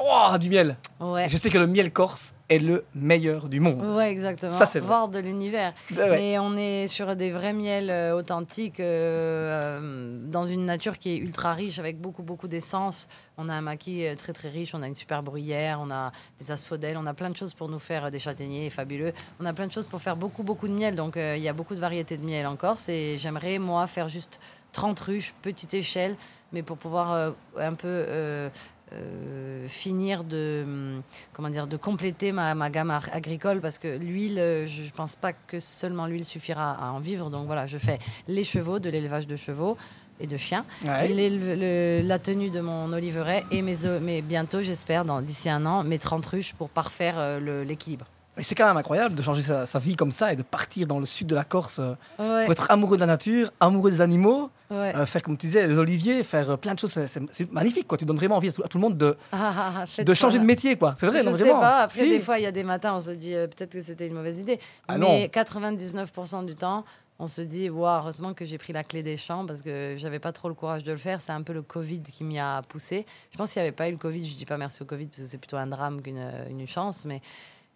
Oh, 0.00 0.38
du 0.38 0.48
miel 0.48 0.76
Ouais. 1.00 1.28
Je 1.28 1.36
sais 1.36 1.50
que 1.50 1.58
le 1.58 1.66
miel 1.66 1.92
corse 1.92 2.34
est 2.48 2.58
le 2.58 2.84
meilleur 2.94 3.48
du 3.48 3.60
monde. 3.60 3.80
Ouais, 3.96 4.10
exactement. 4.10 4.52
Ça, 4.52 4.66
c'est. 4.66 4.80
Voire 4.80 5.08
de 5.08 5.18
l'univers. 5.18 5.74
Ouais. 5.90 6.10
Mais 6.10 6.38
on 6.38 6.56
est 6.56 6.86
sur 6.86 7.14
des 7.16 7.30
vrais 7.30 7.52
miels 7.52 7.90
euh, 7.90 8.16
authentiques, 8.16 8.80
euh, 8.80 10.18
dans 10.26 10.46
une 10.46 10.64
nature 10.64 10.98
qui 10.98 11.10
est 11.10 11.16
ultra 11.16 11.54
riche, 11.54 11.78
avec 11.78 12.00
beaucoup, 12.00 12.22
beaucoup 12.22 12.48
d'essence. 12.48 13.08
On 13.40 13.48
a 13.48 13.54
un 13.54 13.60
maquis 13.60 14.06
euh, 14.06 14.16
très, 14.16 14.32
très 14.32 14.48
riche, 14.48 14.74
on 14.74 14.82
a 14.82 14.88
une 14.88 14.96
super 14.96 15.22
bruyère, 15.22 15.78
on 15.80 15.90
a 15.90 16.10
des 16.40 16.50
asphodèles, 16.50 16.96
on 16.96 17.06
a 17.06 17.14
plein 17.14 17.30
de 17.30 17.36
choses 17.36 17.54
pour 17.54 17.68
nous 17.68 17.78
faire 17.78 18.10
des 18.10 18.18
châtaigniers 18.18 18.70
fabuleux. 18.70 19.12
On 19.40 19.46
a 19.46 19.52
plein 19.52 19.68
de 19.68 19.72
choses 19.72 19.86
pour 19.86 20.00
faire 20.00 20.16
beaucoup, 20.16 20.42
beaucoup 20.42 20.66
de 20.66 20.72
miel. 20.72 20.96
Donc, 20.96 21.16
euh, 21.16 21.34
il 21.36 21.42
y 21.42 21.48
a 21.48 21.52
beaucoup 21.52 21.76
de 21.76 21.80
variétés 21.80 22.16
de 22.16 22.24
miel 22.24 22.46
en 22.46 22.56
Corse. 22.56 22.88
Et 22.88 23.16
j'aimerais, 23.18 23.58
moi, 23.60 23.86
faire 23.86 24.08
juste 24.08 24.40
30 24.72 25.00
ruches, 25.00 25.34
petite 25.42 25.74
échelle, 25.74 26.16
mais 26.52 26.62
pour 26.62 26.76
pouvoir 26.78 27.12
euh, 27.12 27.30
un 27.58 27.74
peu... 27.74 27.86
euh, 27.88 28.48
euh, 28.94 29.68
finir 29.68 30.24
de 30.24 30.62
hum, 30.64 31.02
comment 31.34 31.50
dire 31.50 31.66
de 31.66 31.76
compléter 31.76 32.32
ma, 32.32 32.54
ma 32.54 32.70
gamme 32.70 32.90
agricole 33.12 33.60
parce 33.60 33.76
que 33.76 33.86
l'huile 33.98 34.36
je, 34.64 34.82
je 34.84 34.92
pense 34.94 35.14
pas 35.14 35.34
que 35.34 35.60
seulement 35.60 36.06
l'huile 36.06 36.24
suffira 36.24 36.72
à 36.72 36.90
en 36.92 36.98
vivre. 36.98 37.28
Donc 37.28 37.44
voilà 37.44 37.66
je 37.66 37.76
fais 37.76 37.98
les 38.28 38.44
chevaux 38.44 38.78
de 38.78 38.88
l'élevage 38.88 39.26
de 39.26 39.36
chevaux 39.36 39.76
et 40.20 40.26
de 40.26 40.38
chiens. 40.38 40.64
Ouais. 40.86 41.06
l'éleve- 41.08 41.58
le- 41.60 42.00
la 42.02 42.18
tenue 42.18 42.48
de 42.48 42.60
mon 42.62 42.90
oliveraie 42.94 43.44
et 43.50 43.60
mes, 43.60 43.76
mais 44.00 44.22
bientôt 44.22 44.62
j'espère 44.62 45.04
dans 45.04 45.20
d'ici 45.20 45.50
un 45.50 45.66
an 45.66 45.84
mes 45.84 45.98
30 45.98 46.24
ruches 46.24 46.54
pour 46.54 46.70
parfaire 46.70 47.38
l'équilibre 47.40 48.06
Et 48.38 48.42
c'est 48.42 48.54
quand 48.54 48.66
même 48.66 48.76
incroyable 48.76 49.14
de 49.14 49.22
changer 49.22 49.42
sa, 49.42 49.66
sa 49.66 49.78
vie 49.78 49.96
comme 49.96 50.10
ça 50.12 50.32
et 50.32 50.36
de 50.36 50.42
partir 50.42 50.86
dans 50.86 51.00
le 51.00 51.06
sud 51.06 51.26
de 51.26 51.34
la 51.34 51.44
Corse 51.44 51.80
euh, 51.80 51.94
ouais, 52.18 52.44
pour 52.44 52.52
être 52.52 52.70
amoureux 52.70 52.96
de 52.96 53.00
la 53.00 53.06
nature, 53.06 53.50
amoureux 53.58 53.90
des 53.90 54.00
animaux, 54.00 54.50
ouais. 54.70 54.94
euh, 54.96 55.06
faire 55.06 55.22
comme 55.22 55.36
tu 55.36 55.46
disais, 55.46 55.66
les 55.66 55.76
oliviers, 55.78 56.22
faire 56.22 56.50
euh, 56.50 56.56
plein 56.56 56.74
de 56.74 56.78
choses. 56.78 56.92
C'est- 57.06 57.52
magnifique, 57.52 57.86
quoi. 57.88 57.98
Tu 57.98 58.04
donnes 58.04 58.16
vraiment 58.16 58.36
envie 58.36 58.48
à 58.50 58.52
tout, 58.52 58.62
à 58.62 58.68
tout 58.68 58.78
le 58.78 58.82
monde 58.82 58.96
de, 58.96 59.16
Ah, 59.32 59.52
ah, 59.76 59.84
ah, 59.98 60.04
de 60.04 60.14
changer 60.14 60.38
de 60.38 60.44
métier, 60.44 60.76
quoi. 60.76 60.94
C'est 60.96 61.06
vrai, 61.06 61.22
je 61.24 61.28
non, 61.30 61.36
sais 61.36 61.42
vraiment. 61.42 61.60
pas. 61.60 61.78
Après, 61.82 62.00
Si. 62.00 62.08
des 62.10 62.20
fois, 62.20 62.38
il 62.38 62.42
y 62.44 62.46
a 62.46 62.52
des 62.52 62.64
matins, 62.64 62.94
on 62.94 63.00
se 63.00 63.10
dit 63.10 63.34
euh, 63.34 63.46
peut-être 63.48 63.72
que 63.72 63.80
c'était 63.82 64.06
une 64.06 64.14
mauvaise 64.14 64.38
idée. 64.38 64.60
Ah 64.86 64.98
mais 64.98 65.28
99% 65.32 66.44
du 66.44 66.54
temps, 66.54 66.84
on 67.18 67.26
se 67.26 67.40
dit, 67.40 67.68
Waouh, 67.68 67.98
heureusement 68.02 68.32
que 68.34 68.44
j'ai 68.44 68.58
pris 68.58 68.72
la 68.72 68.84
clé 68.84 69.02
des 69.02 69.16
champs 69.16 69.44
parce 69.46 69.62
que 69.62 69.94
j'avais 69.96 70.20
pas 70.20 70.30
trop 70.30 70.46
le 70.48 70.54
courage 70.54 70.84
de 70.84 70.92
le 70.92 70.98
faire. 70.98 71.20
C'est 71.20 71.32
un 71.32 71.42
peu 71.42 71.52
le 71.52 71.62
Covid 71.62 72.02
qui 72.02 72.22
m'y 72.22 72.38
a 72.38 72.62
poussé. 72.62 73.06
Je 73.32 73.36
pense 73.36 73.52
qu'il 73.52 73.60
n'y 73.60 73.66
avait 73.66 73.74
pas 73.76 73.88
eu 73.88 73.92
le 73.92 73.98
Covid. 73.98 74.24
Je 74.24 74.36
dis 74.36 74.44
pas 74.46 74.56
merci 74.56 74.80
au 74.82 74.86
Covid 74.86 75.06
parce 75.06 75.22
que 75.22 75.26
c'est 75.26 75.38
plutôt 75.38 75.56
un 75.56 75.66
drame 75.66 76.00
qu'une 76.00 76.22
une 76.48 76.64
chance. 76.68 77.04
Mais 77.06 77.20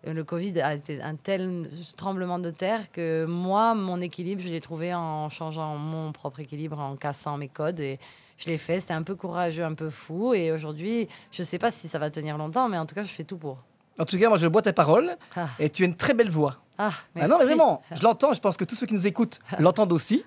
le 0.04 0.24
Covid 0.24 0.60
a 0.60 0.74
été 0.74 1.00
un 1.00 1.14
tel 1.16 1.70
tremblement 1.96 2.38
de 2.38 2.50
terre 2.50 2.90
que 2.90 3.24
moi, 3.26 3.74
mon 3.74 4.00
équilibre, 4.00 4.42
je 4.42 4.48
l'ai 4.50 4.60
trouvé 4.60 4.92
en 4.94 5.28
changeant 5.30 5.76
mon 5.76 6.12
propre 6.12 6.40
équilibre, 6.40 6.78
en 6.78 6.96
cassant 6.96 7.36
mes 7.38 7.48
codes. 7.48 7.78
Et 7.80 7.98
je 8.38 8.46
l'ai 8.46 8.58
fait. 8.58 8.80
C'était 8.80 8.94
un 8.94 9.02
peu 9.04 9.14
courageux, 9.14 9.64
un 9.64 9.74
peu 9.74 9.90
fou. 9.90 10.34
Et 10.34 10.50
aujourd'hui, 10.50 11.08
je 11.30 11.42
sais 11.42 11.58
pas 11.58 11.70
si 11.70 11.86
ça 11.88 11.98
va 12.00 12.10
tenir 12.10 12.36
longtemps, 12.36 12.68
mais 12.68 12.78
en 12.78 12.86
tout 12.86 12.94
cas, 12.94 13.04
je 13.04 13.12
fais 13.12 13.24
tout 13.24 13.36
pour. 13.36 13.58
En 13.98 14.04
tout 14.04 14.18
cas, 14.18 14.28
moi, 14.28 14.38
je 14.38 14.46
bois 14.48 14.62
tes 14.62 14.72
paroles 14.72 15.16
Ah, 15.36 15.48
et 15.58 15.68
tu 15.70 15.82
as 15.82 15.86
une 15.86 15.94
très 15.96 16.14
belle 16.14 16.30
voix. 16.30 16.56
ah, 16.78 16.90
Ah 16.92 16.92
non, 16.94 17.12
mais 17.14 17.28
merci. 17.28 17.44
vraiment, 17.44 17.82
je 17.92 18.02
l'entends. 18.02 18.32
Je 18.34 18.40
pense 18.40 18.56
que 18.56 18.64
tous 18.64 18.74
ceux 18.74 18.86
qui 18.86 18.94
nous 18.94 19.06
écoutent 19.06 19.38
l'entendent 19.58 19.92
aussi. 19.92 20.24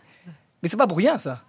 Mais 0.64 0.70
c'est 0.70 0.78
pas 0.78 0.88
pour 0.88 0.98
rien, 0.98 1.18
ça. 1.20 1.42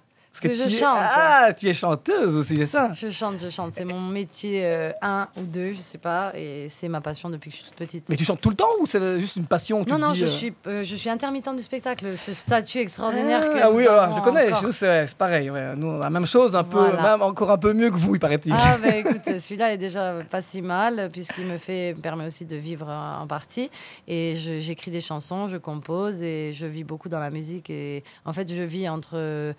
Parce 0.43 0.55
Que 0.55 0.61
je 0.61 0.66
es- 0.66 0.78
chante. 0.78 0.99
Ah, 1.00 1.52
tu 1.57 1.69
es 1.69 1.75
chanteuse 1.75 2.37
aussi, 2.37 2.57
c'est 2.57 2.66
ça 2.66 2.90
Je 2.95 3.09
chante, 3.11 3.37
je 3.43 3.49
chante. 3.49 3.73
C'est 3.76 3.85
mon 3.85 4.00
métier 4.00 4.64
1 5.02 5.28
ou 5.37 5.43
2, 5.43 5.73
je 5.73 5.78
sais 5.78 5.99
pas. 5.99 6.33
Et 6.35 6.69
c'est 6.69 6.88
ma 6.88 7.00
passion 7.00 7.31
depuis 7.31 7.50
que 7.50 7.57
je 7.57 7.62
suis 7.62 7.71
toute 7.71 7.78
petite. 7.78 8.09
Mais 8.09 8.16
tu 8.16 8.25
chantes 8.25 8.40
tout 8.40 8.50
le 8.50 8.57
temps 8.57 8.69
ou 8.81 8.87
c'est 8.87 9.19
juste 9.21 9.37
une 9.37 9.47
passion 9.47 9.85
non, 9.88 9.99
non, 9.99 10.12
dis, 10.12 10.21
je, 10.21 10.25
euh, 10.26 10.28
suis, 10.28 10.55
euh, 10.66 10.83
je 10.83 10.97
suis 10.97 11.09
intermittent 11.11 11.55
du 11.57 11.62
spectacle. 11.62 12.16
Ce 12.19 12.33
statut 12.33 12.78
extraordinaire 12.78 13.40
que 13.52 13.59
Ah 13.62 13.71
oui, 13.71 13.85
je 13.85 14.21
connais. 14.21 14.52
Chez 14.55 14.66
nous, 14.66 14.73
c'est 14.73 15.14
pareil. 15.16 15.50
ouais. 15.50 15.75
Nous, 15.76 15.99
la 16.00 16.11
même 16.11 16.26
chose, 16.26 16.57
un 16.57 16.64
peu, 16.64 16.78
Voilà. 16.78 17.02
même 17.12 17.23
encore 17.23 17.50
un 17.50 17.59
peu 17.59 17.73
mieux 17.73 17.90
que 17.90 17.97
vous, 17.97 18.14
il 18.14 18.19
paraît-il. 18.19 18.52
Ah 18.57 18.76
bah 18.83 18.88
écoute, 18.97 19.23
celui-là 19.40 19.73
est 19.73 19.78
déjà 19.78 20.14
pas 20.31 20.43
si 20.43 20.62
mal 20.62 21.11
puisqu'il 21.12 21.47
me 21.47 21.59
fait 21.59 21.95
me 21.95 22.00
permet 22.00 22.26
aussi 22.26 22.45
de 22.45 22.57
vivre 22.57 22.88
en 22.88 23.26
partie 23.26 23.71
et 24.09 24.35
j'écris 24.37 24.90
des 24.90 25.00
chansons, 25.00 25.47
je 25.49 25.57
compose 25.57 26.23
et 26.23 26.52
je 26.52 26.66
vis 26.66 26.85
beaucoup 26.85 27.09
dans 27.09 27.19
la 27.21 27.31
musique 27.31 27.71
et 27.71 28.02
en 28.25 28.33
fait 28.33 28.52
je 28.52 28.62
vis 28.62 28.88
entre 28.88 29.11
euh, 29.14 29.52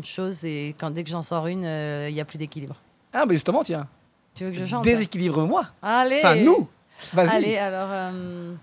différentes 0.00 0.06
choses 0.32 0.44
et 0.44 0.74
quand 0.78 0.90
dès 0.90 1.04
que 1.04 1.10
j'en 1.10 1.22
sors 1.22 1.46
une, 1.46 1.64
euh, 1.64 2.06
il 2.08 2.14
y 2.14 2.20
a 2.20 2.24
plus 2.24 2.38
d'équilibre. 2.38 2.76
Ah, 3.12 3.24
mais 3.26 3.34
justement, 3.34 3.62
tiens. 3.62 3.86
Tu 4.34 4.44
veux 4.44 4.50
que 4.52 4.58
je 4.58 4.64
chante 4.64 4.84
Déséquilibre-moi. 4.84 5.66
Allez. 5.82 6.18
Enfin, 6.18 6.36
nous. 6.36 6.68
Vas-y. 7.12 7.28
Allez 7.28 7.56
alors. 7.56 7.88
euh, 7.90 8.54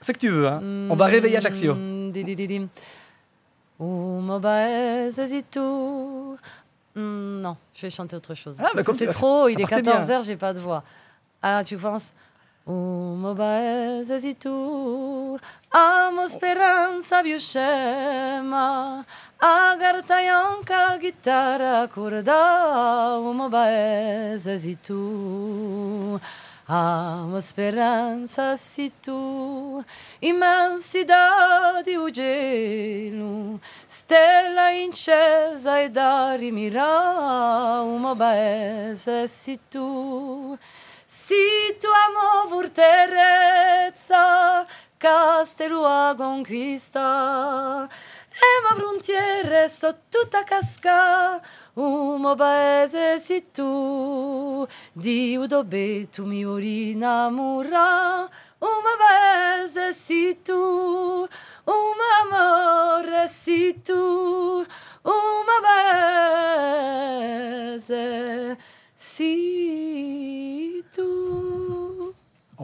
Ce 0.00 0.12
que 0.12 0.18
tu 0.18 0.28
veux. 0.28 0.46
Hein. 0.46 0.60
On 0.90 0.96
va 0.96 1.06
réveiller 1.06 1.36
Ajaccio. 1.36 1.74
Mm. 1.74 2.12
Mm, 6.96 7.40
Non, 7.40 7.56
je 7.74 7.82
vais 7.86 7.90
chanter 7.90 8.16
autre 8.16 8.34
chose. 8.34 8.56
Ah, 8.60 8.70
bah, 8.74 8.82
comme 8.84 8.96
c'est 8.96 9.06
trop, 9.08 9.48
il 9.48 9.60
est 9.60 9.62
partait 9.66 9.82
bien. 9.82 9.98
14h, 9.98 10.24
j'ai 10.24 10.36
pas 10.36 10.52
de 10.52 10.60
voix. 10.60 10.84
Ah, 11.42 11.62
tu 11.64 11.76
penses? 11.76 12.12
Uma 12.66 13.34
baeza 13.34 14.16
e 14.16 14.34
tu. 14.34 15.38
Amo 15.70 16.26
speranza 16.28 17.20
più 17.20 17.38
scema. 17.38 19.04
A 19.38 19.76
gartaionca 19.76 20.96
chitarra 20.98 21.86
corda. 21.88 23.18
Uma 23.20 23.50
baeza 23.50 24.54
e 24.54 24.78
tu. 24.80 26.18
Amo 26.66 27.40
speranza 27.40 28.56
se 28.56 28.90
tu, 29.02 29.84
imensidade 30.22 31.98
o 31.98 32.10
gelo, 32.10 33.60
stella 33.86 34.72
incesa 34.72 35.82
e 35.82 35.90
da 35.90 36.34
rimirar 36.36 37.84
uma 37.84 38.14
beza 38.14 39.28
se 39.28 39.60
tu. 39.70 40.58
Se 41.26 41.74
tu 41.80 41.88
amo 41.88 42.48
forterezza, 42.50 44.24
castello 44.98 45.82
a 45.86 46.14
conquista, 46.14 47.88
e 48.28 48.60
ma 48.62 48.74
frontiere 48.74 49.70
so 49.70 49.96
tutta 50.10 50.44
casca, 50.44 51.40
uma 51.76 52.34
beza 52.36 53.18
se 53.20 53.40
tu, 53.50 54.68
Dio 54.92 55.46
dove 55.46 56.10
tu 56.10 56.26
mi 56.26 56.42
innamorar, 56.90 58.28
uma 58.60 58.96
beza 58.98 59.94
se 59.94 60.34
tu, 60.44 61.26
um 61.64 61.94
amore 62.20 63.28
se 63.30 63.72
tu, 63.82 64.66
uma 65.04 65.60
beza 67.72 68.73
se 69.16 70.82
tu. 70.94 71.02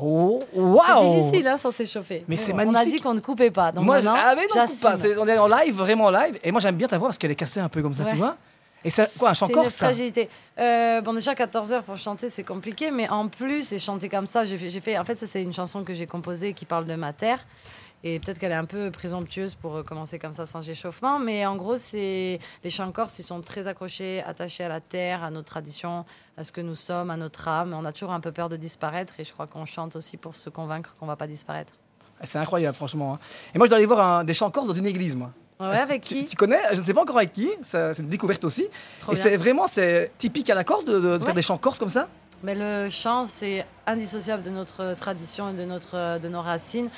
Oh, 0.03 0.43
C'est 0.53 0.61
waouh 0.61 1.17
difficile 1.25 1.49
hein, 1.49 1.59
sans 1.59 1.73
s'échauffer. 1.73 2.25
Mais 2.29 2.37
c'est 2.37 2.53
bon, 2.53 2.59
On 2.59 2.61
a 2.61 2.65
magnifique. 2.73 2.97
dit 2.97 3.03
qu'on 3.03 3.15
ne 3.15 3.21
coupait 3.21 3.51
pas. 3.51 3.73
Donc 3.73 3.85
Moi, 3.85 3.99
ah, 4.07 4.35
mais 4.37 4.43
non, 4.43 4.67
coupe 4.67 4.81
pas. 4.83 4.97
C'est- 4.97 5.19
On 5.19 5.27
est 5.27 5.37
en 5.39 5.49
live, 5.49 5.75
vraiment 5.75 6.05
en 6.05 6.11
live. 6.11 6.39
Et 6.45 6.53
moi, 6.53 6.61
j'aime 6.61 6.77
bien 6.77 6.87
ta 6.89 6.97
voix 6.97 7.09
parce 7.09 7.19
qu'elle 7.19 7.33
est 7.33 7.37
cassée 7.37 7.61
un 7.61 7.69
peu 7.69 7.83
comme 7.83 7.95
ça, 7.95 8.05
tu 8.05 8.17
vois. 8.17 8.37
Et 8.83 8.89
c'est 8.89 9.11
quoi, 9.19 9.31
un 9.31 9.35
chant 9.35 9.47
C'est 9.47 9.53
une 9.53 9.59
corse, 9.59 9.75
ça 9.75 9.87
fragilité. 9.87 10.31
Euh, 10.59 11.03
bon, 11.03 11.13
déjà 11.13 11.35
14 11.35 11.71
heures 11.73 11.83
pour 11.83 11.99
chanter, 11.99 12.31
c'est 12.31 12.45
compliqué, 12.45 12.91
mais 12.91 13.09
en 13.11 13.29
plus, 13.29 13.73
et 13.73 13.79
chanter 13.79 14.09
comme 14.09 14.27
ça, 14.27 14.45
j'ai 14.45 14.57
fait, 14.57 14.71
j'ai 14.71 14.81
fait. 14.81 14.97
En 14.97 15.05
fait, 15.05 15.19
ça 15.19 15.27
c'est 15.27 15.43
une 15.43 15.53
chanson 15.53 15.85
que 15.85 15.93
j'ai 15.93 16.07
composée 16.07 16.55
qui 16.55 16.65
parle 16.65 16.87
de 16.87 16.95
ma 16.95 17.13
terre. 17.13 17.41
Et 18.03 18.19
peut-être 18.19 18.39
qu'elle 18.39 18.53
est 18.53 18.55
un 18.55 18.65
peu 18.65 18.91
présomptueuse 18.91 19.55
pour 19.55 19.77
euh, 19.77 19.83
commencer 19.83 20.19
comme 20.19 20.33
ça 20.33 20.47
sans 20.47 20.67
échauffement, 20.69 21.19
mais 21.19 21.45
en 21.45 21.57
gros, 21.57 21.77
c'est 21.77 22.41
les 22.65 22.71
chants 22.71 22.91
corses, 22.93 23.19
ils 23.19 23.23
sont 23.25 23.41
très 23.43 23.67
accrochés, 23.67 24.23
attachés 24.27 24.65
à 24.65 24.69
la 24.71 24.81
terre, 24.81 25.23
à 25.23 25.31
nos 25.31 25.43
traditions, 25.43 26.07
à 26.39 26.45
ce 26.45 26.51
que 26.53 26.61
nous 26.63 26.75
sommes, 26.77 27.11
à 27.11 27.17
notre 27.19 27.47
âme. 27.49 27.75
On 27.79 27.85
a 27.85 27.93
toujours 27.93 28.13
un 28.13 28.21
peu 28.21 28.33
peur 28.33 28.49
de 28.49 28.57
disparaître, 28.57 29.15
et 29.19 29.25
je 29.25 29.33
crois 29.33 29.47
qu'on 29.47 29.67
chante 29.67 29.97
aussi 29.97 30.17
pour 30.17 30.35
se 30.35 30.49
convaincre 30.49 30.95
qu'on 30.99 31.07
va 31.07 31.17
pas 31.17 31.27
disparaître. 31.27 31.75
C'est 32.23 32.39
incroyable, 32.39 32.75
franchement. 32.77 33.15
hein. 33.15 33.19
Et 33.55 33.59
moi, 33.59 33.67
je 33.67 33.71
dois 33.71 33.77
aller 33.77 33.87
voir 33.87 34.01
un- 34.01 34.25
des 34.25 34.35
chants 34.35 34.51
corse 34.51 34.67
dans 34.69 34.75
une 34.75 34.87
église, 34.87 35.15
moi. 35.15 35.31
Ouais, 35.59 35.79
avec 35.79 36.01
tu, 36.01 36.15
qui 36.15 36.25
tu 36.25 36.37
connais? 36.37 36.59
Je 36.73 36.81
ne 36.81 36.85
sais 36.85 36.95
pas 36.95 37.03
encore 37.03 37.19
avec 37.19 37.33
qui. 37.33 37.51
C'est 37.63 37.99
une 37.99 38.09
découverte 38.09 38.43
aussi. 38.45 38.67
Trop 38.99 39.13
et 39.13 39.17
c'est 39.17 39.37
vraiment 39.37 39.67
c'est 39.67 40.11
typique 40.17 40.49
à 40.49 40.55
la 40.55 40.65
Corse 40.65 40.87
de, 40.87 40.99
de- 40.99 41.19
de 41.19 41.25
faire 41.25 41.35
des 41.35 41.43
chants 41.43 41.59
corse 41.59 41.79
comme 41.79 41.91
ça? 41.91 42.09
Mais 42.43 42.55
le 42.55 42.89
chant, 42.89 43.27
c'est 43.27 43.67
indissociable 43.87 44.43
de 44.43 44.49
notre 44.49 44.95
tradition 44.95 45.51
et 45.51 45.53
de, 45.53 45.67
notre, 45.67 46.19
de 46.19 46.29
nos 46.29 46.41
racines. 46.41 46.89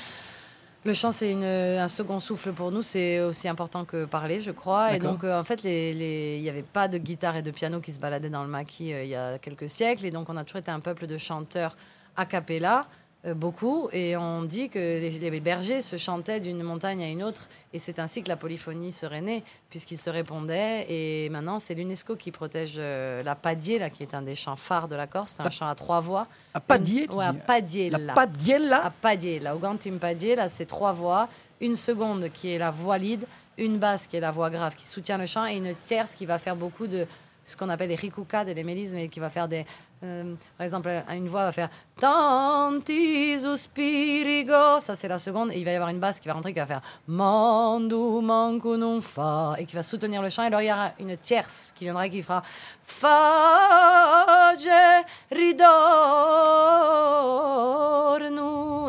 Le 0.84 0.94
chant, 0.94 1.12
c'est 1.12 1.32
un 1.32 1.86
second 1.86 2.18
souffle 2.18 2.52
pour 2.52 2.72
nous. 2.72 2.82
C'est 2.82 3.20
aussi 3.20 3.46
important 3.48 3.84
que 3.84 4.04
parler, 4.04 4.40
je 4.40 4.50
crois. 4.50 4.94
Et 4.94 4.98
donc, 4.98 5.22
euh, 5.22 5.38
en 5.38 5.44
fait, 5.44 5.62
il 5.62 6.42
n'y 6.42 6.48
avait 6.48 6.64
pas 6.64 6.88
de 6.88 6.98
guitare 6.98 7.36
et 7.36 7.42
de 7.42 7.52
piano 7.52 7.80
qui 7.80 7.92
se 7.92 8.00
baladaient 8.00 8.30
dans 8.30 8.42
le 8.42 8.48
maquis 8.48 8.92
euh, 8.92 9.04
il 9.04 9.10
y 9.10 9.14
a 9.14 9.38
quelques 9.38 9.68
siècles. 9.68 10.06
Et 10.06 10.10
donc, 10.10 10.28
on 10.28 10.36
a 10.36 10.42
toujours 10.42 10.58
été 10.58 10.72
un 10.72 10.80
peuple 10.80 11.06
de 11.06 11.18
chanteurs 11.18 11.76
a 12.16 12.26
cappella, 12.26 12.86
beaucoup. 13.34 13.88
Et 13.92 14.16
on 14.16 14.42
dit 14.42 14.68
que 14.68 14.78
les, 14.78 15.40
bergers 15.40 15.82
se 15.82 15.96
chantaient 15.96 16.40
d'une 16.40 16.62
montagne 16.62 17.02
à 17.02 17.08
une 17.08 17.22
autre. 17.22 17.48
Et 17.72 17.78
c'est 17.78 17.98
ainsi 17.98 18.22
que 18.22 18.28
la 18.28 18.36
polyphonie 18.36 18.92
serait 18.92 19.20
née, 19.20 19.44
puisqu'ils 19.70 19.98
se 19.98 20.10
répondaient. 20.10 20.86
Et 20.88 21.28
maintenant, 21.30 21.58
c'est 21.58 21.74
l'UNESCO 21.74 22.16
qui 22.16 22.30
protège 22.30 22.74
euh, 22.78 23.22
la 23.22 23.34
padier, 23.34 23.78
là, 23.78 23.90
qui 23.90 24.02
est 24.02 24.14
un 24.14 24.22
des 24.22 24.34
chants 24.34 24.56
phares 24.56 24.88
de 24.88 24.96
la 24.96 25.06
Corse. 25.06 25.34
C'est 25.36 25.40
un 25.40 25.44
La- 25.44 25.50
chant 25.50 25.68
à 25.68 25.74
trois 25.74 26.00
voix. 26.00 26.26
À 26.54 26.60
Padier, 26.60 27.06
tu 27.08 27.16
Ouais, 27.16 27.24
à 27.24 27.32
padier, 27.32 27.90
La. 27.90 28.12
Padiella 28.12 28.86
À 28.86 28.90
padier, 28.90 29.38
là, 29.40 29.54
au 29.54 29.58
gantim 29.58 29.98
padier, 29.98 30.36
là, 30.36 30.48
c'est 30.48 30.66
trois 30.66 30.92
voix. 30.92 31.28
Une 31.60 31.76
seconde 31.76 32.28
qui 32.32 32.52
est 32.52 32.58
la 32.58 32.70
voix 32.72 32.98
lead, 32.98 33.24
une 33.56 33.78
basse 33.78 34.06
qui 34.06 34.16
est 34.16 34.20
la 34.20 34.32
voix 34.32 34.50
grave 34.50 34.74
qui 34.74 34.86
soutient 34.86 35.18
le 35.18 35.26
chant 35.26 35.46
et 35.46 35.56
une 35.56 35.74
tierce 35.74 36.14
qui 36.14 36.26
va 36.26 36.38
faire 36.38 36.56
beaucoup 36.56 36.86
de 36.86 37.06
ce 37.44 37.56
qu'on 37.56 37.68
appelle 37.68 37.88
les 37.88 37.96
ricoucades 37.96 38.48
et 38.48 38.54
les 38.54 38.64
mélismes 38.64 38.98
et 38.98 39.08
qui 39.08 39.20
va 39.20 39.30
faire 39.30 39.48
des. 39.48 39.66
euh, 40.04 40.34
par 40.56 40.64
exemple, 40.64 40.88
une 41.10 41.28
voix 41.28 41.44
va 41.44 41.52
faire 41.52 41.68
Tanti 42.00 43.38
spirigo, 43.56 44.80
ça 44.80 44.94
c'est 44.94 45.08
la 45.08 45.18
seconde, 45.18 45.52
et 45.52 45.58
il 45.58 45.64
va 45.64 45.72
y 45.72 45.74
avoir 45.74 45.90
une 45.90 45.98
basse 45.98 46.20
qui 46.20 46.28
va 46.28 46.34
rentrer 46.34 46.52
qui 46.52 46.58
va 46.58 46.66
faire 46.66 46.82
Mandu 47.06 47.94
manco 47.94 48.76
non 48.76 49.00
fa, 49.00 49.54
et 49.58 49.64
qui 49.66 49.74
va 49.76 49.82
soutenir 49.82 50.22
le 50.22 50.30
chant, 50.30 50.44
et 50.44 50.46
alors 50.46 50.62
il 50.62 50.68
y 50.68 50.72
aura 50.72 50.92
une 50.98 51.16
tierce 51.16 51.72
qui 51.74 51.84
viendra 51.84 52.06
et 52.06 52.10
qui 52.10 52.22
fera 52.22 52.42
Fage 52.84 54.68
ridornu, 55.30 55.68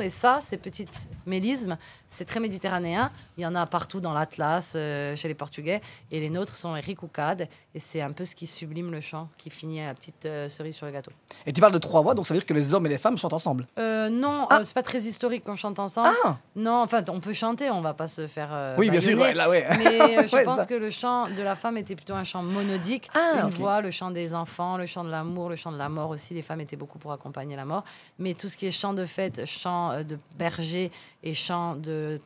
et 0.03 0.09
ça, 0.09 0.39
ces 0.43 0.57
petites 0.57 1.07
mélismes, 1.25 1.77
c'est 2.07 2.25
très 2.25 2.39
méditerranéen, 2.39 3.11
il 3.37 3.43
y 3.43 3.45
en 3.45 3.55
a 3.55 3.65
partout 3.65 3.99
dans 3.99 4.13
l'Atlas, 4.13 4.73
euh, 4.75 5.15
chez 5.15 5.27
les 5.27 5.33
Portugais, 5.33 5.81
et 6.11 6.19
les 6.19 6.29
nôtres 6.29 6.55
sont 6.55 6.73
ricoucades, 6.73 7.47
et 7.73 7.79
c'est 7.79 8.01
un 8.01 8.11
peu 8.11 8.25
ce 8.25 8.35
qui 8.35 8.45
sublime 8.45 8.91
le 8.91 9.01
chant, 9.01 9.29
qui 9.37 9.49
finit 9.49 9.81
à 9.81 9.87
la 9.87 9.93
petite 9.93 10.25
euh, 10.25 10.49
cerise 10.49 10.75
sur 10.75 10.85
le 10.85 10.91
gâteau. 10.91 11.11
Et 11.45 11.53
tu 11.53 11.61
parles 11.61 11.73
de 11.73 11.77
trois 11.79 12.01
voix, 12.01 12.13
donc 12.13 12.27
ça 12.27 12.33
veut 12.33 12.39
dire 12.39 12.45
que 12.45 12.53
les 12.53 12.73
hommes 12.73 12.85
et 12.85 12.89
les 12.89 12.97
femmes 12.97 13.17
chantent 13.17 13.33
ensemble. 13.33 13.67
Euh, 13.79 14.09
non, 14.09 14.45
Ah. 14.49 14.63
c'est 14.63 14.73
pas 14.75 14.83
très 14.83 14.99
historique 14.99 15.43
qu'on 15.43 15.55
chante 15.55 15.79
ensemble. 15.79 16.09
Ah 16.25 16.37
Non, 16.55 16.81
enfin, 16.83 17.01
on 17.09 17.19
peut 17.19 17.33
chanter, 17.33 17.71
on 17.71 17.81
va 17.81 17.93
pas 17.93 18.07
se 18.07 18.27
faire. 18.27 18.75
Oui, 18.77 18.89
bien 18.89 19.01
sûr, 19.01 19.17
ouais, 19.19 19.33
là, 19.33 19.49
ouais. 19.49 19.65
Mais 19.77 20.27
je 20.27 20.35
Ouais, 20.35 20.43
pense 20.43 20.59
ça. 20.59 20.65
que 20.65 20.73
le 20.75 20.89
chant 20.89 21.27
de 21.29 21.41
la 21.41 21.55
femme 21.55 21.77
était 21.77 21.95
plutôt 21.95 22.13
un 22.13 22.23
chant 22.23 22.43
monodique. 22.43 23.09
Ah, 23.15 23.41
une 23.43 23.49
voix, 23.49 23.81
le 23.81 23.91
chant 23.91 24.11
des 24.11 24.33
enfants, 24.35 24.77
le 24.77 24.85
chant 24.85 25.03
de 25.03 25.09
l'amour, 25.09 25.49
le 25.49 25.55
chant 25.55 25.71
de 25.71 25.77
la 25.77 25.89
mort 25.89 26.09
aussi. 26.09 26.33
Les 26.33 26.41
femmes 26.41 26.61
étaient 26.61 26.75
beaucoup 26.75 26.99
pour 26.99 27.11
accompagner 27.11 27.55
la 27.55 27.65
mort. 27.65 27.83
Mais 28.19 28.33
tout 28.33 28.47
ce 28.49 28.57
qui 28.57 28.65
est 28.67 28.71
chant 28.71 28.93
de 28.93 29.05
fête, 29.05 29.45
chant 29.45 29.92
euh, 29.93 30.03
de 30.03 30.17
berger 30.37 30.91
et 31.23 31.33
chant 31.33 31.75
de, 31.75 32.19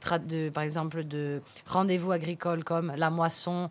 par 0.54 0.64
exemple, 0.64 1.04
de 1.04 1.42
rendez-vous 1.66 2.12
agricole 2.12 2.64
comme 2.64 2.92
la 2.96 3.10
moisson. 3.10 3.70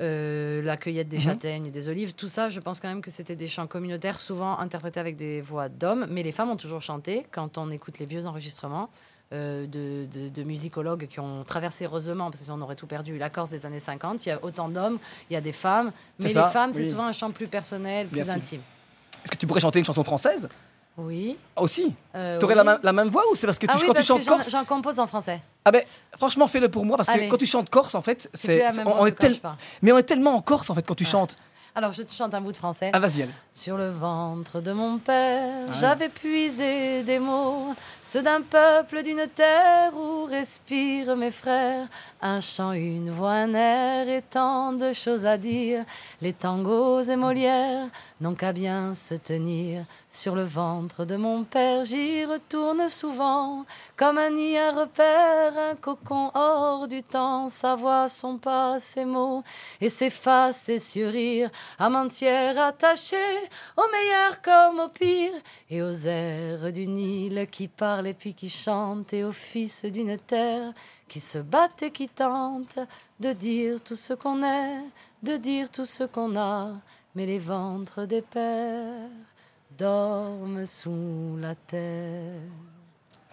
euh, 0.00 0.60
la 0.62 0.76
cueillette 0.76 1.08
des 1.08 1.18
Mhm. 1.18 1.22
châtaignes 1.22 1.66
et 1.66 1.70
des 1.70 1.88
olives, 1.88 2.14
tout 2.14 2.26
ça, 2.26 2.50
je 2.50 2.58
pense 2.58 2.80
quand 2.80 2.88
même 2.88 3.00
que 3.00 3.12
c'était 3.12 3.36
des 3.36 3.46
chants 3.46 3.68
communautaires, 3.68 4.18
souvent 4.18 4.58
interprétés 4.58 4.98
avec 4.98 5.16
des 5.16 5.40
voix 5.40 5.68
d'hommes, 5.68 6.08
mais 6.10 6.24
les 6.24 6.32
femmes 6.32 6.50
ont 6.50 6.56
toujours 6.56 6.82
chanté 6.82 7.24
quand 7.30 7.58
on 7.58 7.70
écoute 7.70 8.00
les 8.00 8.04
vieux 8.06 8.26
enregistrements 8.26 8.90
euh, 9.32 9.68
de, 9.68 10.06
de- 10.12 10.28
de 10.30 10.42
musicologues 10.42 11.06
qui 11.06 11.20
ont 11.20 11.44
traversé 11.44 11.84
heureusement, 11.84 12.32
parce 12.32 12.44
qu'on 12.44 12.60
aurait 12.60 12.74
tout 12.74 12.88
perdu, 12.88 13.18
la 13.18 13.30
Corse 13.30 13.50
des 13.50 13.66
années 13.66 13.78
50. 13.78 14.26
Il 14.26 14.30
y 14.30 14.32
a 14.32 14.44
autant 14.44 14.68
d'hommes, 14.68 14.98
il 15.30 15.34
y 15.34 15.36
a 15.36 15.40
des 15.40 15.52
femmes, 15.52 15.92
mais 16.18 16.26
les 16.26 16.34
ça, 16.34 16.48
femmes, 16.48 16.72
c'est 16.72 16.84
souvent 16.90 17.06
un 17.06 17.12
chant 17.12 17.30
plus 17.30 17.46
personnel, 17.46 18.08
plus 18.08 18.28
intime. 18.30 18.62
Est-ce 19.24 19.30
que 19.30 19.36
tu 19.36 19.46
pourrais 19.46 19.60
chanter 19.60 19.78
une 19.78 19.84
chanson 19.84 20.02
française? 20.02 20.48
Oui. 20.96 21.36
aussi 21.56 21.92
euh, 22.14 22.38
Tu 22.38 22.44
aurais 22.44 22.54
oui. 22.54 22.58
la, 22.58 22.64
même- 22.64 22.78
la 22.82 22.92
même 22.92 23.08
voix 23.08 23.22
ou 23.32 23.34
c'est 23.34 23.46
parce 23.46 23.58
que 23.58 23.66
tu, 23.66 23.72
Ah 23.74 23.76
oui, 23.80 23.86
quand 23.86 23.88
tu 23.88 23.94
parce 23.94 24.06
que 24.06 24.14
chantes 24.14 24.22
j'en- 24.22 24.36
corse 24.36 24.50
J'en 24.50 24.64
compose 24.64 24.98
en 25.00 25.06
français. 25.08 25.40
Ah 25.64 25.72
ben 25.72 25.82
franchement 26.16 26.46
fais-le 26.46 26.68
pour 26.68 26.84
moi 26.84 26.96
parce 26.96 27.08
que 27.08 27.28
quand 27.28 27.36
tu 27.36 27.46
chantes 27.46 27.68
corse 27.70 27.94
en 27.94 28.02
fait, 28.02 28.28
C'est 28.34 28.62
on, 28.86 29.02
que 29.02 29.08
est 29.08 29.12
tel- 29.12 29.34
mais 29.82 29.90
on 29.92 29.98
est 29.98 30.02
tellement 30.04 30.34
en 30.36 30.40
Corse 30.40 30.70
en 30.70 30.74
fait 30.74 30.86
quand 30.86 30.94
tu 30.94 31.04
Ouais. 31.04 31.10
chantes. 31.10 31.36
Alors, 31.76 31.90
je 31.90 32.02
te 32.02 32.12
chante 32.12 32.32
un 32.34 32.40
bout 32.40 32.52
de 32.52 32.56
français. 32.56 32.90
Ah 32.92 33.00
vas-y. 33.00 33.28
Sur 33.52 33.76
le 33.76 33.90
ventre 33.90 34.60
de 34.60 34.70
mon 34.70 34.98
père, 34.98 35.66
Ah 35.68 35.72
j'avais 35.72 36.08
puisé 36.08 37.02
des 37.02 37.18
mots, 37.18 37.74
ceux 38.00 38.22
d'un 38.22 38.42
peuple, 38.42 39.02
d'une 39.02 39.26
terre 39.34 39.92
où 39.96 40.24
respirent 40.24 41.16
mes 41.16 41.32
frères. 41.32 41.88
Un 42.22 42.40
chant, 42.40 42.72
une 42.72 43.10
voix, 43.10 43.32
un 43.32 43.54
air 43.54 44.08
et 44.08 44.22
tant 44.22 44.72
de 44.72 44.92
choses 44.92 45.26
à 45.26 45.36
dire. 45.36 45.84
Les 46.20 46.32
tangos 46.32 47.02
et 47.02 47.16
Molières 47.16 47.88
n'ont 48.20 48.34
qu'à 48.34 48.52
bien 48.52 48.94
se 48.94 49.14
tenir. 49.14 49.84
Sur 50.08 50.36
le 50.36 50.44
ventre 50.44 51.04
de 51.04 51.16
mon 51.16 51.42
père, 51.42 51.84
j'y 51.84 52.24
retourne 52.24 52.88
souvent, 52.88 53.64
comme 53.96 54.18
un 54.18 54.30
nid, 54.30 54.56
un 54.56 54.80
repère, 54.80 55.52
un 55.72 55.74
cocon 55.74 56.30
hors 56.34 56.86
du 56.86 57.02
temps. 57.02 57.48
Sa 57.48 57.74
voix, 57.74 58.08
son 58.08 58.38
pas, 58.38 58.78
ses 58.78 59.04
mots, 59.04 59.42
et 59.80 59.88
s'efface 59.88 60.68
et 60.68 60.78
surrire, 60.78 61.50
âme 61.78 61.96
entière 61.96 62.58
attachée, 62.58 63.16
au 63.76 63.82
meilleur 63.92 64.42
comme 64.42 64.80
au 64.80 64.88
pire, 64.88 65.32
et 65.70 65.82
aux 65.82 66.06
airs 66.06 66.72
du 66.72 66.86
Nil 66.86 67.46
qui 67.50 67.68
parlent 67.68 68.06
et 68.06 68.14
puis 68.14 68.34
qui 68.34 68.50
chantent, 68.50 69.12
et 69.12 69.24
aux 69.24 69.32
fils 69.32 69.84
d'une 69.84 70.18
terre 70.18 70.72
qui 71.08 71.20
se 71.20 71.38
battent 71.38 71.82
et 71.82 71.90
qui 71.90 72.08
tentent 72.08 72.78
de 73.20 73.32
dire 73.32 73.80
tout 73.82 73.96
ce 73.96 74.14
qu'on 74.14 74.42
est, 74.42 74.80
de 75.22 75.36
dire 75.36 75.70
tout 75.70 75.86
ce 75.86 76.04
qu'on 76.04 76.36
a, 76.36 76.70
mais 77.14 77.26
les 77.26 77.38
ventres 77.38 78.06
des 78.06 78.22
pères 78.22 79.10
dorment 79.78 80.66
sous 80.66 81.36
la 81.38 81.54
terre. 81.54 82.73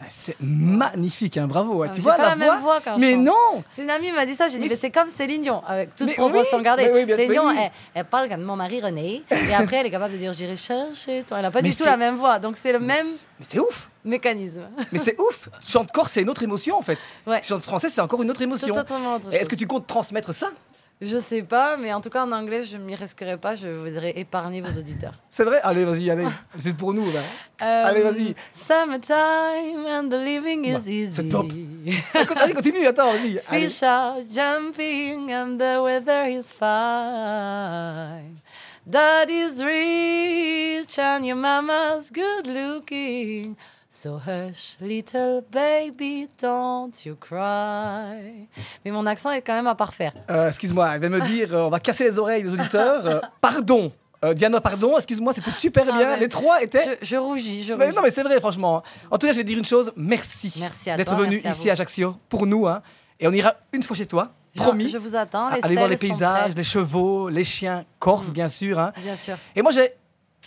Ah, 0.04 0.06
C'est 0.10 0.36
magnifique 0.42 1.38
hein, 1.38 1.46
bravo. 1.48 1.84
Ah, 1.84 1.90
tu 1.90 2.02
vois 2.02 2.14
pas 2.16 2.24
la, 2.24 2.30
la 2.30 2.36
même 2.36 2.48
voix 2.48 2.58
voix 2.58 2.82
quand 2.84 2.98
Mais 2.98 3.16
non 3.16 3.64
C'est 3.76 3.84
une 3.84 3.90
amie 3.92 4.12
m'a 4.12 4.26
dit 4.26 4.34
ça, 4.36 4.48
j'ai 4.48 4.58
dit, 4.58 4.64
Mais 4.64 4.70
mais 4.70 4.76
c'est 4.76 4.90
comme 4.90 5.08
Céline 5.10 5.44
Dion, 5.44 5.62
avec 5.68 5.96
toute 5.96 6.08
Mais 6.08 6.14
proportion 6.16 6.58
oui, 6.58 6.64
gardée. 6.64 6.84
mais 6.92 7.04
oui, 7.06 7.14
Céline 7.16 7.32
Dion, 7.32 7.48
oui. 7.50 7.56
elle, 7.60 7.72
elle 7.94 8.06
parle 8.06 8.28
comme 8.30 8.42
mon 8.42 8.56
mari 8.56 8.82
René, 8.82 9.22
et 9.32 9.54
après 9.54 9.78
elle 9.78 9.86
est 9.86 9.92
capable 9.92 10.14
de 10.14 10.18
dire 10.18 10.34
j'irai 10.34 10.56
chercher 10.56 11.24
toi. 11.28 11.38
Elle 11.38 11.44
n'a 11.44 11.52
pas 11.52 11.62
Mais 11.62 11.70
du 11.70 11.76
tout 11.76 11.84
la 11.86 11.98
même 11.98 12.16
voix, 12.16 12.40
donc 12.40 12.58
c'est 12.58 12.72
le 12.72 12.80
même 12.80 13.06
Mais 13.38 13.46
c'est 13.46 13.60
ouf 13.60 13.90
mécanisme. 14.04 14.64
Mais 14.92 14.98
c'est 14.98 15.20
ouf 15.20 15.50
Tu 15.64 15.72
chantes 15.72 15.92
corse 15.92 16.14
c'est 16.14 16.24
une 16.24 16.30
autre 16.30 16.42
émotion 16.42 16.78
en 16.78 16.82
fait. 16.82 16.98
Ouais. 17.28 17.40
Tu 17.42 17.50
chantes 17.50 17.62
français 17.64 17.90
c'est 17.90 18.02
encore 18.02 18.24
une 18.24 18.32
autre 18.32 18.42
émotion. 18.42 18.76
Est-ce 19.32 19.50
que 19.50 19.56
tu 19.56 19.68
comptes 19.68 19.86
transmettre 19.86 20.34
ça? 20.34 20.50
Je 21.04 21.18
sais 21.18 21.42
pas, 21.42 21.78
mais 21.78 21.92
en 21.94 22.00
tout 22.00 22.12
cas 22.12 22.24
en 22.24 22.32
anglais, 22.32 22.62
je 22.64 22.78
m'y 22.78 22.94
risquerai 22.94 23.36
pas, 23.38 23.56
je 23.56 23.68
voudrais 23.68 24.12
épargner 24.20 24.62
vos 24.62 24.78
auditeurs. 24.80 25.16
C'est 25.32 25.44
vrai? 25.44 25.60
Allez 25.64 25.84
vas-y 25.84 26.12
allez. 26.12 26.28
C'est 26.60 26.78
pour 26.78 26.94
nous. 26.94 27.12
là. 27.12 27.22
Euh, 27.64 27.86
Allez, 27.88 28.02
vas-y. 28.04 28.36
Summertime 28.54 29.86
and 29.88 30.10
the 30.10 30.14
living 30.24 30.66
is 30.66 30.74
Bah, 30.74 30.80
easy. 30.86 31.10
c'est 31.14 31.28
top. 31.30 31.52
Allez 32.44 32.54
continue 32.54 32.86
attends 32.86 33.12
vas-y. 33.14 33.40
Fish 33.44 33.82
are 33.82 34.18
jumping 34.32 35.32
and 35.34 35.58
the 35.58 35.82
weather 35.82 36.28
is 36.28 36.44
fine. 36.52 38.38
Daddy's 38.86 39.62
rich 39.64 41.00
and 41.00 41.24
your 41.26 41.36
mama's 41.38 42.12
good 42.12 42.46
looking. 42.48 43.56
So 43.94 44.22
hush, 44.26 44.78
little 44.80 45.44
baby, 45.52 46.30
don't 46.42 46.94
you 47.06 47.16
cry. 47.20 48.48
Mais 48.86 48.92
mon 48.92 49.06
accent 49.06 49.32
est 49.32 49.42
quand 49.42 49.54
même 49.54 49.68
à 49.68 49.76
parfaire. 49.76 50.14
Euh, 50.30 50.48
excuse-moi, 50.48 50.92
elle 50.96 51.02
vient 51.02 51.10
me 51.10 51.20
dire, 51.20 51.54
euh, 51.54 51.64
on 51.64 51.70
va 51.70 51.82
casser 51.82 52.06
les 52.06 52.18
oreilles 52.18 52.44
des 52.44 52.54
auditeurs. 52.54 53.06
Euh, 53.06 53.20
pardon, 53.42 53.92
Euh, 54.24 54.34
Diana, 54.36 54.62
pardon, 54.62 54.96
excuse-moi, 54.98 55.34
c'était 55.34 55.52
super 55.52 55.84
Ah 55.90 55.98
bien. 55.98 56.10
ouais. 56.12 56.20
Les 56.20 56.30
trois 56.30 56.62
étaient. 56.62 57.00
Je, 57.02 57.08
je 57.08 57.16
rougis, 57.18 57.64
je 57.64 57.74
Mais 57.74 57.86
rougis. 57.86 57.96
non, 57.98 58.02
mais 58.04 58.12
c'est 58.12 58.22
vrai, 58.24 58.40
franchement. 58.40 58.84
En 59.10 59.18
tout 59.18 59.26
cas, 59.26 59.34
je 59.34 59.38
vais 59.38 59.44
te 59.44 59.48
dire 59.50 59.58
une 59.58 59.66
chose. 59.66 59.92
Merci, 59.98 60.54
d'être 60.96 61.16
venu 61.16 61.42
merci 61.44 61.60
ici 61.60 61.70
à 61.70 61.74
Ajaccio 61.74 62.16
pour 62.30 62.46
nous. 62.46 62.68
hein. 62.68 62.82
Et 63.20 63.28
on 63.28 63.32
ira 63.34 63.56
une 63.74 63.82
fois 63.84 63.98
chez 63.98 64.06
toi, 64.06 64.32
promis. 64.56 64.90
Je 64.90 65.00
vous 65.00 65.16
attends. 65.16 65.50
Les 65.50 65.60
Aller 65.66 65.76
voir 65.76 65.88
les 65.90 65.98
paysages, 65.98 66.56
les 66.56 66.64
chevaux, 66.64 67.30
les 67.30 67.44
chiens, 67.44 67.84
Corse, 68.00 68.28
Mm. 68.30 68.32
bien 68.32 68.48
sûr. 68.50 68.80
hein. 68.80 68.94
Bien 69.02 69.16
sûr. 69.16 69.38
Et 69.56 69.62
moi, 69.64 69.72
j'ai 69.72 69.90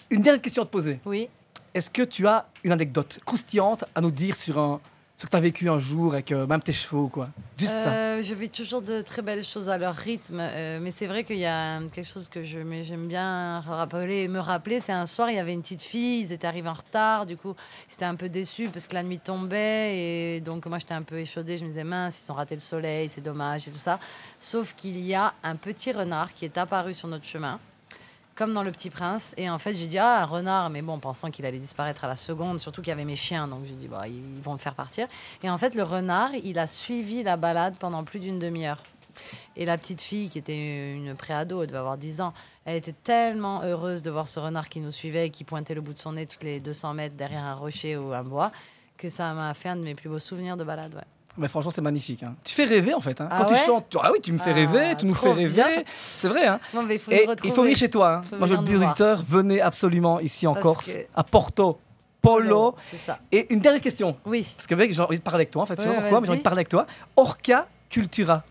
une 0.09 0.23
dernière 0.23 0.41
question 0.41 0.63
à 0.63 0.67
te 0.67 0.71
poser. 0.71 1.01
Oui. 1.05 1.29
Est-ce 1.75 1.91
que 1.91 2.03
tu 2.03 2.29
as 2.29 2.47
une 2.63 2.71
anecdote 2.71 3.19
croustillante 3.25 3.85
à 3.97 4.01
nous 4.01 4.13
dire 4.13 4.37
sur 4.37 4.61
un 4.61 4.81
ce 5.17 5.27
que 5.27 5.31
tu 5.31 5.37
as 5.37 5.41
vécu 5.41 5.69
un 5.69 5.79
jour 5.79 6.13
avec 6.13 6.33
euh, 6.33 6.47
même 6.47 6.63
tes 6.63 6.73
chevaux, 6.73 7.09
quoi? 7.09 7.29
Juste 7.57 7.73
ça. 7.73 7.93
Euh, 7.93 8.23
je 8.23 8.35
vis 8.35 8.49
toujours 8.49 8.83
de 8.83 9.01
très 9.01 9.23
belles 9.23 9.45
choses 9.45 9.69
à 9.69 9.79
leur 9.79 9.95
rythme, 9.95 10.39
euh, 10.41 10.81
mais 10.83 10.91
c'est 10.91 11.07
vrai 11.07 11.23
qu'il 11.23 11.39
y 11.39 11.47
a 11.47 11.81
quelque 11.93 12.07
chose 12.07 12.29
que 12.29 12.43
j'aime 12.43 13.07
bien 13.07 13.61
rappeler, 13.61 14.27
me 14.27 14.41
rappeler. 14.41 14.81
C'est 14.81 14.93
un 14.93 15.07
soir, 15.07 15.31
il 15.31 15.37
y 15.37 15.39
avait 15.39 15.53
une 15.53 15.63
petite 15.63 15.83
fille, 15.83 16.23
ils 16.23 16.33
étaient 16.33 16.49
arrivés 16.49 16.69
en 16.69 16.75
retard, 16.75 17.27
du 17.27 17.37
coup, 17.37 17.55
ils 17.89 17.95
étaient 17.95 18.05
un 18.05 18.17
peu 18.17 18.29
déçus 18.29 18.69
parce 18.69 18.89
que 18.89 18.95
la 18.95 19.05
nuit 19.05 19.21
tombait 19.21 19.97
et 19.97 20.41
donc 20.41 20.67
moi 20.67 20.79
j'étais 20.79 20.95
un 20.95 21.03
peu 21.03 21.19
échaudée. 21.19 21.59
Je 21.59 21.65
me 21.65 21.69
disais 21.69 21.85
mince, 21.85 22.21
ils 22.25 22.33
ont 22.33 22.35
raté 22.35 22.55
le 22.55 22.61
soleil, 22.61 23.09
c'est 23.09 23.21
dommage 23.21 23.69
et 23.69 23.71
tout 23.71 23.79
ça. 23.79 24.01
Sauf 24.41 24.75
qu'il 24.75 24.99
y 24.99 25.15
a 25.15 25.33
un 25.45 25.55
petit 25.55 25.93
renard 25.93 26.35
qui 26.35 26.45
est 26.45 26.59
apparu 26.59 26.93
sur 26.93 27.09
notre 27.09 27.25
chemin. 27.25 27.61
Comme 28.35 28.53
dans 28.53 28.65
Le 28.65 28.73
Petit 28.73 28.91
Prince. 28.91 29.33
Et 29.37 29.49
en 29.49 29.59
fait, 29.59 29.75
j'ai 29.75 29.87
dit, 29.87 29.99
ah, 29.99 30.23
un 30.23 30.25
renard, 30.25 30.69
mais 30.69 30.83
bon, 30.83 30.99
pensant 30.99 31.31
qu'il 31.31 31.47
allait 31.47 31.59
disparaître 31.59 32.05
à 32.05 32.09
la 32.09 32.17
seconde, 32.17 32.59
surtout 32.59 32.83
qu'il 32.83 32.89
y 32.89 32.93
avait 32.93 33.05
mes 33.05 33.15
chiens, 33.15 33.47
donc 33.47 33.65
j'ai 33.65 33.75
dit, 33.75 33.87
bah, 33.87 34.09
ils 34.09 34.43
vont 34.43 34.53
le 34.53 34.59
faire 34.59 34.75
partir. 34.75 35.07
Et 35.45 35.51
en 35.51 35.57
fait, 35.57 35.77
le 35.77 35.85
renard, 35.85 36.31
il 36.43 36.59
a 36.59 36.67
suivi 36.67 37.23
la 37.23 37.37
balade 37.37 37.77
pendant 37.79 38.03
plus 38.03 38.19
d'une 38.19 38.41
demi-heure. 38.41 38.83
Et 39.55 39.65
la 39.65 39.79
petite 39.79 40.03
fille, 40.03 40.29
qui 40.29 40.39
était 40.39 40.95
une 40.95 41.15
préado, 41.15 41.63
elle 41.63 41.69
devait 41.69 41.79
avoir 41.79 41.97
10 41.97 42.21
ans, 42.21 42.35
elle 42.65 42.77
était 42.77 42.95
tellement 43.05 43.63
heureuse 43.63 44.03
de 44.03 44.11
voir 44.11 44.27
ce 44.27 44.41
renard 44.41 44.69
qui 44.69 44.81
nous 44.81 44.91
suivait 44.91 45.27
et 45.27 45.31
qui 45.31 45.45
pointait 45.45 45.75
le 45.75 45.81
bout 45.81 45.93
de 45.93 45.99
son 45.99 46.15
nez 46.15 46.27
toutes 46.27 46.43
les 46.43 46.59
200 46.59 46.95
mètres 46.95 47.15
derrière 47.15 47.45
un 47.45 47.55
rocher 47.55 47.97
ou 47.97 48.13
un 48.13 48.25
bois, 48.25 48.51
que 48.97 49.09
ça 49.09 49.33
m'a 49.35 49.55
fait 49.55 49.69
un 49.69 49.77
de 49.77 49.83
mes 49.83 49.95
plus 49.95 50.09
beaux 50.09 50.19
souvenirs 50.19 50.57
de 50.57 50.65
balade. 50.65 51.05
Mais 51.37 51.49
franchement, 51.49 51.71
c'est 51.73 51.81
magnifique. 51.83 52.23
hein. 52.23 52.37
Tu 52.45 52.55
fais 52.55 52.65
rêver 52.65 52.95
en 52.95 53.01
fait. 53.01 53.21
hein. 53.21 53.29
Ah 53.31 53.39
Quand 53.39 53.47
tu 53.47 53.57
chantes, 53.57 53.97
ah 54.01 54.11
oui, 54.13 54.21
tu 54.23 54.33
me 54.33 54.39
fais 54.39 54.51
Ah, 54.51 54.55
rêver, 54.55 54.95
tu 54.97 55.05
nous 55.07 55.15
fais 55.15 55.33
rêver. 55.33 55.85
C'est 55.97 56.29
vrai. 56.29 56.47
Hein. 56.47 56.61
Mais 56.87 56.99
faut 56.99 57.11
Et 57.11 57.27
il 57.45 57.53
faut 57.53 57.63
venir 57.63 57.77
chez 57.77 57.91
toi. 57.91 58.23
Moi, 58.39 58.47
je 58.47 58.55
le 58.55 58.63
dis 58.63 58.77
auditeurs, 58.77 59.25
venez 59.29 59.61
absolument 59.61 60.21
ici 60.21 60.47
en 60.47 60.53
Parce 60.55 60.63
Corse, 60.63 60.93
que- 60.93 60.99
à 61.15 61.25
Porto 61.25 61.79
Polo. 62.23 62.75
Ça. 63.05 63.19
Et 63.33 63.53
une 63.53 63.61
dernière 63.61 63.83
question. 63.83 64.17
Oui. 64.25 64.47
Parce 64.57 64.67
que 64.67 64.75
mec, 64.75 64.93
j'ai 64.95 65.03
envie 65.03 65.19
de 65.19 65.23
parler 65.23 65.39
avec 65.43 65.51
toi 65.51 65.63
en 65.63 65.67
fait. 65.67 65.77
Tu 65.77 65.83
sais 65.83 65.89
pourquoi, 65.89 66.21
mais 66.21 66.27
j'ai 66.27 66.31
envie 66.33 66.39
de 66.39 66.45
parler 66.45 66.59
avec 66.59 66.69
toi. 66.69 66.87
Orca 67.17 67.67
Cultura. 67.91 68.43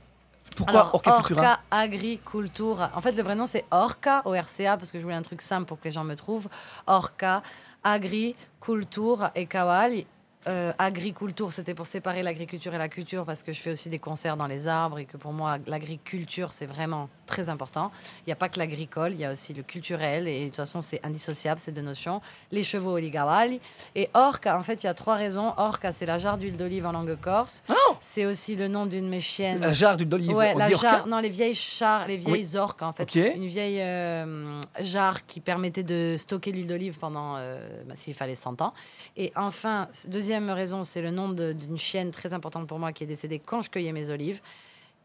Pourquoi 0.56 0.82
Alors, 0.82 0.94
Orca 0.96 1.12
Cultura 1.14 1.42
Orca 1.42 1.60
Agricultura. 1.72 2.92
En 2.96 3.02
fait, 3.02 3.14
le 3.14 3.24
vrai 3.24 3.34
nom, 3.34 3.48
c'est 3.48 3.66
Orca, 3.72 4.22
O-R-C-A, 4.26 4.78
parce 4.78 4.92
que 4.92 5.00
je 5.00 5.04
voulais 5.04 5.16
un 5.16 5.24
truc 5.24 5.42
simple 5.42 5.66
pour 5.66 5.80
que 5.80 5.86
les 5.86 5.92
gens 5.92 6.04
me 6.04 6.16
trouvent. 6.16 6.48
Orca 6.86 7.42
Agricultura 7.84 9.32
et 9.36 9.46
Kawali. 9.46 10.06
Euh, 10.48 10.74
agriculture, 10.78 11.52
c'était 11.54 11.74
pour 11.74 11.88
séparer 11.88 12.22
l'agriculture 12.24 12.74
et 12.74 12.78
la 12.78 12.90
culture 12.90 13.26
parce 13.26 13.44
que 13.44 13.54
je 13.54 13.62
fais 13.62 13.72
aussi 13.72 13.90
des 13.90 14.00
concerts 14.00 14.36
dans 14.38 14.48
les 14.48 14.68
arbres 14.68 15.00
et 15.00 15.06
que 15.06 15.18
pour 15.18 15.32
moi, 15.34 15.58
l'agriculture, 15.68 16.52
c'est 16.52 16.66
vraiment 16.66 17.10
très 17.28 17.50
important. 17.50 17.92
Il 18.20 18.24
n'y 18.30 18.34
a 18.34 18.36
pas 18.36 18.50
que 18.50 18.60
l'agricole, 18.60 19.14
il 19.14 19.20
y 19.20 19.26
a 19.26 19.32
aussi 19.32 19.54
le 19.54 19.64
culturel 19.64 20.28
et 20.28 20.42
de 20.42 20.46
toute 20.48 20.58
façon, 20.58 20.82
c'est 20.82 21.00
indissociable 21.06 21.60
ces 21.60 21.72
deux 21.72 21.82
notions. 21.82 22.22
Les 22.52 22.64
chevaux, 22.64 22.98
les 22.98 23.10
gawali. 23.10 23.60
Et 23.96 24.10
orca, 24.14 24.58
en 24.58 24.64
fait, 24.64 24.84
il 24.84 24.86
y 24.86 24.90
a 24.90 24.94
trois 24.94 25.16
raisons. 25.16 25.54
Orca, 25.58 25.92
c'est 25.92 26.06
la 26.06 26.18
jarre 26.20 26.38
d'huile 26.38 26.58
d'olive 26.58 26.86
en 26.86 26.92
langue 26.92 27.16
corse. 27.20 27.64
Oh 27.70 27.96
c'est 28.02 28.26
aussi 28.26 28.56
le 28.56 28.68
nom 28.68 28.86
d'une 28.86 29.06
de 29.06 29.10
mes 29.10 29.22
chiennes. 29.22 29.60
La 29.62 29.72
jarre 29.72 29.96
d'huile 29.98 30.10
d'olive. 30.10 30.34
Ouais, 30.36 30.54
la 30.60 30.70
jarre, 30.82 31.08
non, 31.08 31.20
les 31.20 31.30
vieilles 31.30 31.54
chars, 31.54 32.06
les 32.08 32.18
vieilles 32.18 32.58
orques 32.58 32.82
en 32.82 32.92
fait. 32.92 33.06
Une 33.36 33.46
vieille 33.48 33.80
euh, 33.82 34.62
jarre 34.80 35.26
qui 35.26 35.40
permettait 35.40 35.84
de 35.84 36.16
stocker 36.18 36.52
l'huile 36.52 36.68
d'olive 36.68 37.00
pendant, 37.00 37.36
euh, 37.38 37.66
bah, 37.88 37.94
s'il 37.96 38.14
fallait 38.14 38.36
100 38.36 38.62
ans. 38.62 38.74
Et 39.16 39.32
enfin, 39.36 39.88
c- 39.92 40.08
deuxième 40.40 40.50
raison, 40.56 40.84
c'est 40.84 41.02
le 41.02 41.12
nom 41.12 41.30
d'une 41.30 41.78
chienne 41.78 42.10
très 42.12 42.34
importante 42.34 42.68
pour 42.68 42.80
moi 42.80 42.92
qui 42.92 43.04
est 43.04 43.08
décédée 43.08 43.40
quand 43.40 43.62
je 43.62 43.70
cueillais 43.70 43.92
mes 43.92 44.10
olives. 44.10 44.42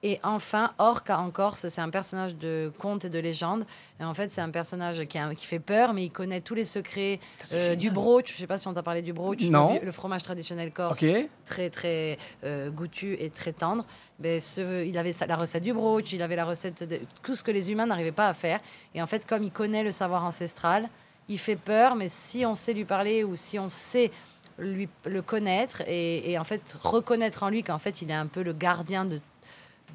Et 0.02 0.20
enfin, 0.22 0.72
Orca 0.78 1.18
en 1.18 1.30
Corse, 1.30 1.66
c'est 1.68 1.80
un 1.80 1.90
personnage 1.90 2.34
de 2.36 2.72
conte 2.78 3.04
et 3.04 3.10
de 3.10 3.18
légende. 3.18 3.66
Et 4.00 4.04
en 4.04 4.14
fait, 4.14 4.30
c'est 4.30 4.40
un 4.40 4.48
personnage 4.48 5.04
qui, 5.06 5.18
a- 5.18 5.34
qui 5.34 5.44
fait 5.44 5.58
peur, 5.58 5.92
mais 5.92 6.04
il 6.04 6.10
connaît 6.10 6.40
tous 6.40 6.54
les 6.54 6.64
secrets 6.64 7.18
euh, 7.52 7.74
du 7.74 7.90
brooch. 7.90 8.32
Je 8.32 8.38
sais 8.38 8.46
pas 8.46 8.58
si 8.58 8.68
on 8.68 8.72
t'a 8.72 8.82
parlé 8.84 9.02
du 9.02 9.12
brooch. 9.12 9.42
Non. 9.50 9.78
Le, 9.82 9.90
fromage 9.92 10.22
traditionnel 10.22 10.72
corse 10.72 11.04
très 11.44 11.68
très 11.68 12.16
euh, 12.44 12.70
goûtu 12.70 13.16
et 13.20 13.28
très 13.28 13.52
tendre. 13.52 13.84
Ben, 14.20 14.40
ce, 14.40 14.84
il 14.84 14.96
avait 14.96 15.14
la 15.26 15.36
recette 15.36 15.64
du 15.64 15.74
brooch, 15.74 16.12
il 16.12 16.22
avait 16.22 16.36
la 16.36 16.44
recette 16.46 16.88
de 16.88 17.00
tout 17.22 17.34
ce 17.34 17.42
que 17.42 17.50
les 17.50 17.70
humains 17.72 17.86
n'arrivaient 17.86 18.12
pas 18.12 18.28
à 18.28 18.34
faire. 18.34 18.60
Et 18.94 19.02
en 19.02 19.06
fait, 19.06 19.26
comme 19.26 19.42
il 19.42 19.50
connaît 19.50 19.82
le 19.82 19.90
savoir 19.92 20.24
ancestral, 20.24 20.88
il 21.28 21.38
fait 21.38 21.56
peur, 21.56 21.96
mais 21.96 22.08
si 22.08 22.46
on 22.46 22.54
sait 22.54 22.72
lui 22.72 22.84
parler 22.84 23.24
ou 23.24 23.36
si 23.36 23.58
on 23.58 23.68
sait 23.68 24.10
lui 24.58 24.88
le 25.04 25.22
connaître 25.22 25.82
et, 25.86 26.36
en 26.38 26.44
fait 26.44 26.76
reconnaître 26.80 27.42
en 27.42 27.48
lui 27.48 27.62
qu'en 27.62 27.78
fait 27.78 28.02
il 28.02 28.10
est 28.10 28.14
un 28.14 28.26
peu 28.26 28.42
le 28.42 28.52
gardien 28.52 29.04
de, 29.04 29.20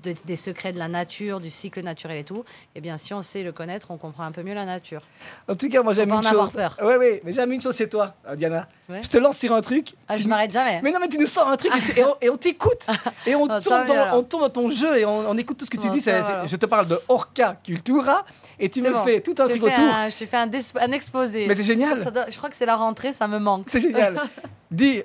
de- 0.03 0.15
des 0.25 0.35
secrets 0.35 0.71
de 0.73 0.79
la 0.79 0.87
nature, 0.87 1.39
du 1.39 1.49
cycle 1.49 1.81
naturel 1.81 2.17
et 2.17 2.23
tout, 2.23 2.43
eh 2.75 2.81
bien 2.81 2.97
si 2.97 3.13
on 3.13 3.21
sait 3.21 3.43
le 3.43 3.51
connaître, 3.51 3.91
on 3.91 3.97
comprend 3.97 4.23
un 4.23 4.31
peu 4.31 4.43
mieux 4.43 4.53
la 4.53 4.65
nature. 4.65 5.01
En 5.47 5.55
tout 5.55 5.69
cas, 5.69 5.83
moi 5.83 5.93
j'aime 5.93 6.09
une 6.09 6.15
en 6.15 6.23
avoir 6.25 6.45
chose. 6.47 6.53
peur. 6.55 6.77
Ouais, 6.81 6.97
ouais, 6.97 7.21
mais 7.23 7.33
j'aime 7.33 7.51
une 7.51 7.61
chose 7.61 7.77
chez 7.77 7.87
toi, 7.87 8.15
euh, 8.27 8.35
Diana. 8.35 8.67
Ouais. 8.89 9.01
Je 9.03 9.07
te 9.09 9.17
lance 9.17 9.37
sur 9.37 9.53
un 9.53 9.61
truc. 9.61 9.93
Ah, 10.07 10.15
je 10.17 10.27
m'arrête 10.27 10.51
jamais. 10.51 10.81
Mais 10.83 10.91
non, 10.91 10.99
mais 10.99 11.07
tu 11.07 11.17
nous 11.17 11.27
sors 11.27 11.47
un 11.47 11.55
truc 11.57 11.71
et, 11.95 11.99
et 11.99 12.03
on, 12.03 12.15
et 12.21 12.29
on 12.29 12.37
t'écoute. 12.37 12.87
Et 13.25 13.35
on, 13.35 13.45
Ah, 13.47 13.61
tombe 13.61 13.85
dans, 13.87 13.93
alors. 13.93 14.17
on 14.17 14.23
tombe 14.23 14.41
dans 14.41 14.49
ton 14.49 14.69
jeu 14.69 14.97
et 14.99 15.05
on, 15.05 15.29
on 15.29 15.37
écoute 15.37 15.57
tout 15.57 15.65
ce 15.65 15.69
que 15.69 15.77
tu 15.77 15.87
Bon, 15.87 15.93
dis. 15.93 16.01
ça 16.01 16.21
c'est- 16.21 16.27
c'est- 16.41 16.47
je 16.47 16.55
te 16.57 16.65
parle 16.65 16.87
de 16.87 16.99
Orca 17.07 17.55
Cultura 17.63 18.25
et 18.59 18.67
tu 18.69 18.81
C'est 18.81 18.89
me 18.89 18.93
bon. 18.93 19.03
fais 19.05 19.21
tout 19.21 19.33
un 19.39 19.47
truc 19.47 19.63
autour. 19.63 19.77
un- 19.79 20.09
Je 20.09 20.15
t'ai 20.15 20.25
fait 20.25 20.35
un, 20.37 20.91
exposé. 20.91 21.47
Mais 21.47 21.55
c'est 21.55 21.63
génial. 21.63 22.03
Ça 22.03 22.11
doit- 22.11 22.25
je 22.29 22.35
crois 22.37 22.49
que 22.49 22.55
c'est 22.55 22.65
la 22.65 22.75
rentrée, 22.75 23.13
ça 23.13 23.27
me 23.27 23.39
manque. 23.39 23.67
C'est 23.69 23.79
génial. 23.79 24.21
Dis, 24.71 25.01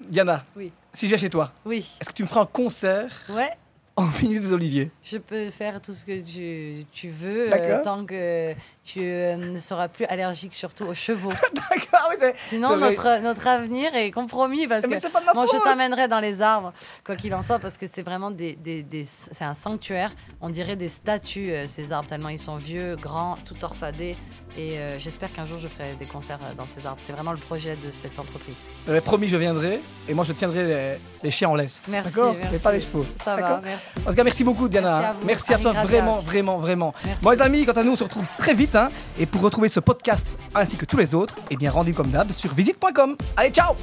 Diana, 0.00 0.44
Oui. 0.56 0.72
si 0.92 1.06
je 1.06 1.10
viens 1.10 1.18
chez 1.18 1.30
toi, 1.30 1.52
Oui. 1.64 1.86
est-ce 2.00 2.08
que 2.08 2.14
tu 2.14 2.22
me 2.22 2.28
feras 2.28 2.42
un 2.42 2.46
concert 2.46 3.10
Ouais. 3.28 3.50
En 3.96 4.06
milieu 4.22 4.40
des 4.40 4.52
oliviers 4.52 4.90
Je 5.02 5.18
peux 5.18 5.50
faire 5.50 5.80
tout 5.80 5.92
ce 5.92 6.04
que 6.04 6.20
tu, 6.20 6.84
tu 6.92 7.08
veux 7.08 7.52
euh, 7.52 7.82
tant 7.82 8.04
que 8.04 8.54
tu 8.84 9.00
euh, 9.02 9.36
ne 9.36 9.58
seras 9.60 9.88
plus 9.88 10.04
allergique 10.06 10.54
surtout 10.54 10.84
aux 10.84 10.94
chevaux. 10.94 11.32
D'accord, 11.54 12.10
Sinon, 12.48 12.76
notre, 12.76 13.20
notre 13.22 13.46
avenir 13.46 13.94
est 13.94 14.10
compromis 14.10 14.66
parce 14.66 14.84
que 14.84 14.90
Mais 14.90 15.00
c'est 15.00 15.10
pas 15.10 15.20
de 15.20 15.26
ma 15.26 15.32
Bon, 15.34 15.44
je 15.46 15.62
t'amènerai 15.62 16.08
dans 16.08 16.20
les 16.20 16.42
arbres, 16.42 16.72
quoi 17.04 17.16
qu'il 17.16 17.32
en 17.34 17.42
soit, 17.42 17.58
parce 17.58 17.76
que 17.78 17.86
c'est 17.90 18.02
vraiment 18.02 18.30
des, 18.30 18.54
des, 18.54 18.82
des- 18.82 19.06
c'est 19.32 19.44
un 19.44 19.54
sanctuaire. 19.54 20.12
On 20.40 20.50
dirait 20.50 20.76
des 20.76 20.88
statues, 20.88 21.52
euh, 21.52 21.66
ces 21.66 21.92
arbres, 21.92 22.08
tellement 22.08 22.28
ils 22.28 22.38
sont 22.38 22.56
vieux, 22.56 22.96
grands, 22.96 23.36
tout 23.44 23.54
torsadés. 23.54 24.16
Et 24.58 24.78
euh, 24.78 24.98
j'espère 24.98 25.32
qu'un 25.32 25.46
jour 25.46 25.58
je 25.58 25.68
ferai 25.68 25.94
des 25.98 26.06
concerts 26.06 26.38
dans 26.56 26.66
ces 26.66 26.86
arbres. 26.86 27.00
C'est 27.02 27.12
vraiment 27.12 27.32
le 27.32 27.38
projet 27.38 27.76
de 27.84 27.90
cette 27.90 28.18
entreprise. 28.18 28.56
J'avais 28.86 29.00
promis, 29.00 29.28
je 29.28 29.36
viendrai 29.36 29.80
et 30.08 30.14
moi 30.14 30.24
je 30.24 30.32
tiendrai 30.32 30.64
les, 30.64 30.98
les 31.22 31.30
chiens 31.30 31.48
en 31.48 31.54
laisse. 31.54 31.82
Merci, 31.88 32.10
D'accord. 32.14 32.36
Mais 32.50 32.58
pas 32.58 32.72
les 32.72 32.80
chevaux. 32.80 33.06
Ça 33.22 33.36
va, 33.36 33.60
merci. 33.62 33.84
En 34.06 34.10
tout 34.10 34.16
cas, 34.16 34.24
merci 34.24 34.44
beaucoup, 34.44 34.68
Diana. 34.68 34.90
Merci 34.90 35.06
à 35.06 35.12
vous. 35.12 35.26
Merci 35.26 35.54
à 35.54 35.58
toi, 35.58 35.72
vraiment, 35.72 36.18
vraiment, 36.18 36.58
vraiment. 36.58 36.94
Bon, 37.22 37.30
les 37.30 37.42
amis, 37.42 37.64
quant 37.64 37.72
à 37.72 37.82
nous, 37.84 37.92
on 37.92 37.96
se 37.96 38.04
retrouve 38.04 38.26
très 38.38 38.54
vite. 38.54 38.71
Et 39.18 39.26
pour 39.26 39.42
retrouver 39.42 39.68
ce 39.68 39.80
podcast 39.80 40.26
ainsi 40.54 40.76
que 40.76 40.84
tous 40.84 40.96
les 40.96 41.14
autres, 41.14 41.36
eh 41.50 41.56
bien, 41.56 41.70
rendez-vous 41.70 41.96
comme 41.96 42.10
d'hab 42.10 42.30
sur 42.32 42.52
visite.com. 42.54 43.16
Allez, 43.36 43.50
ciao 43.50 43.74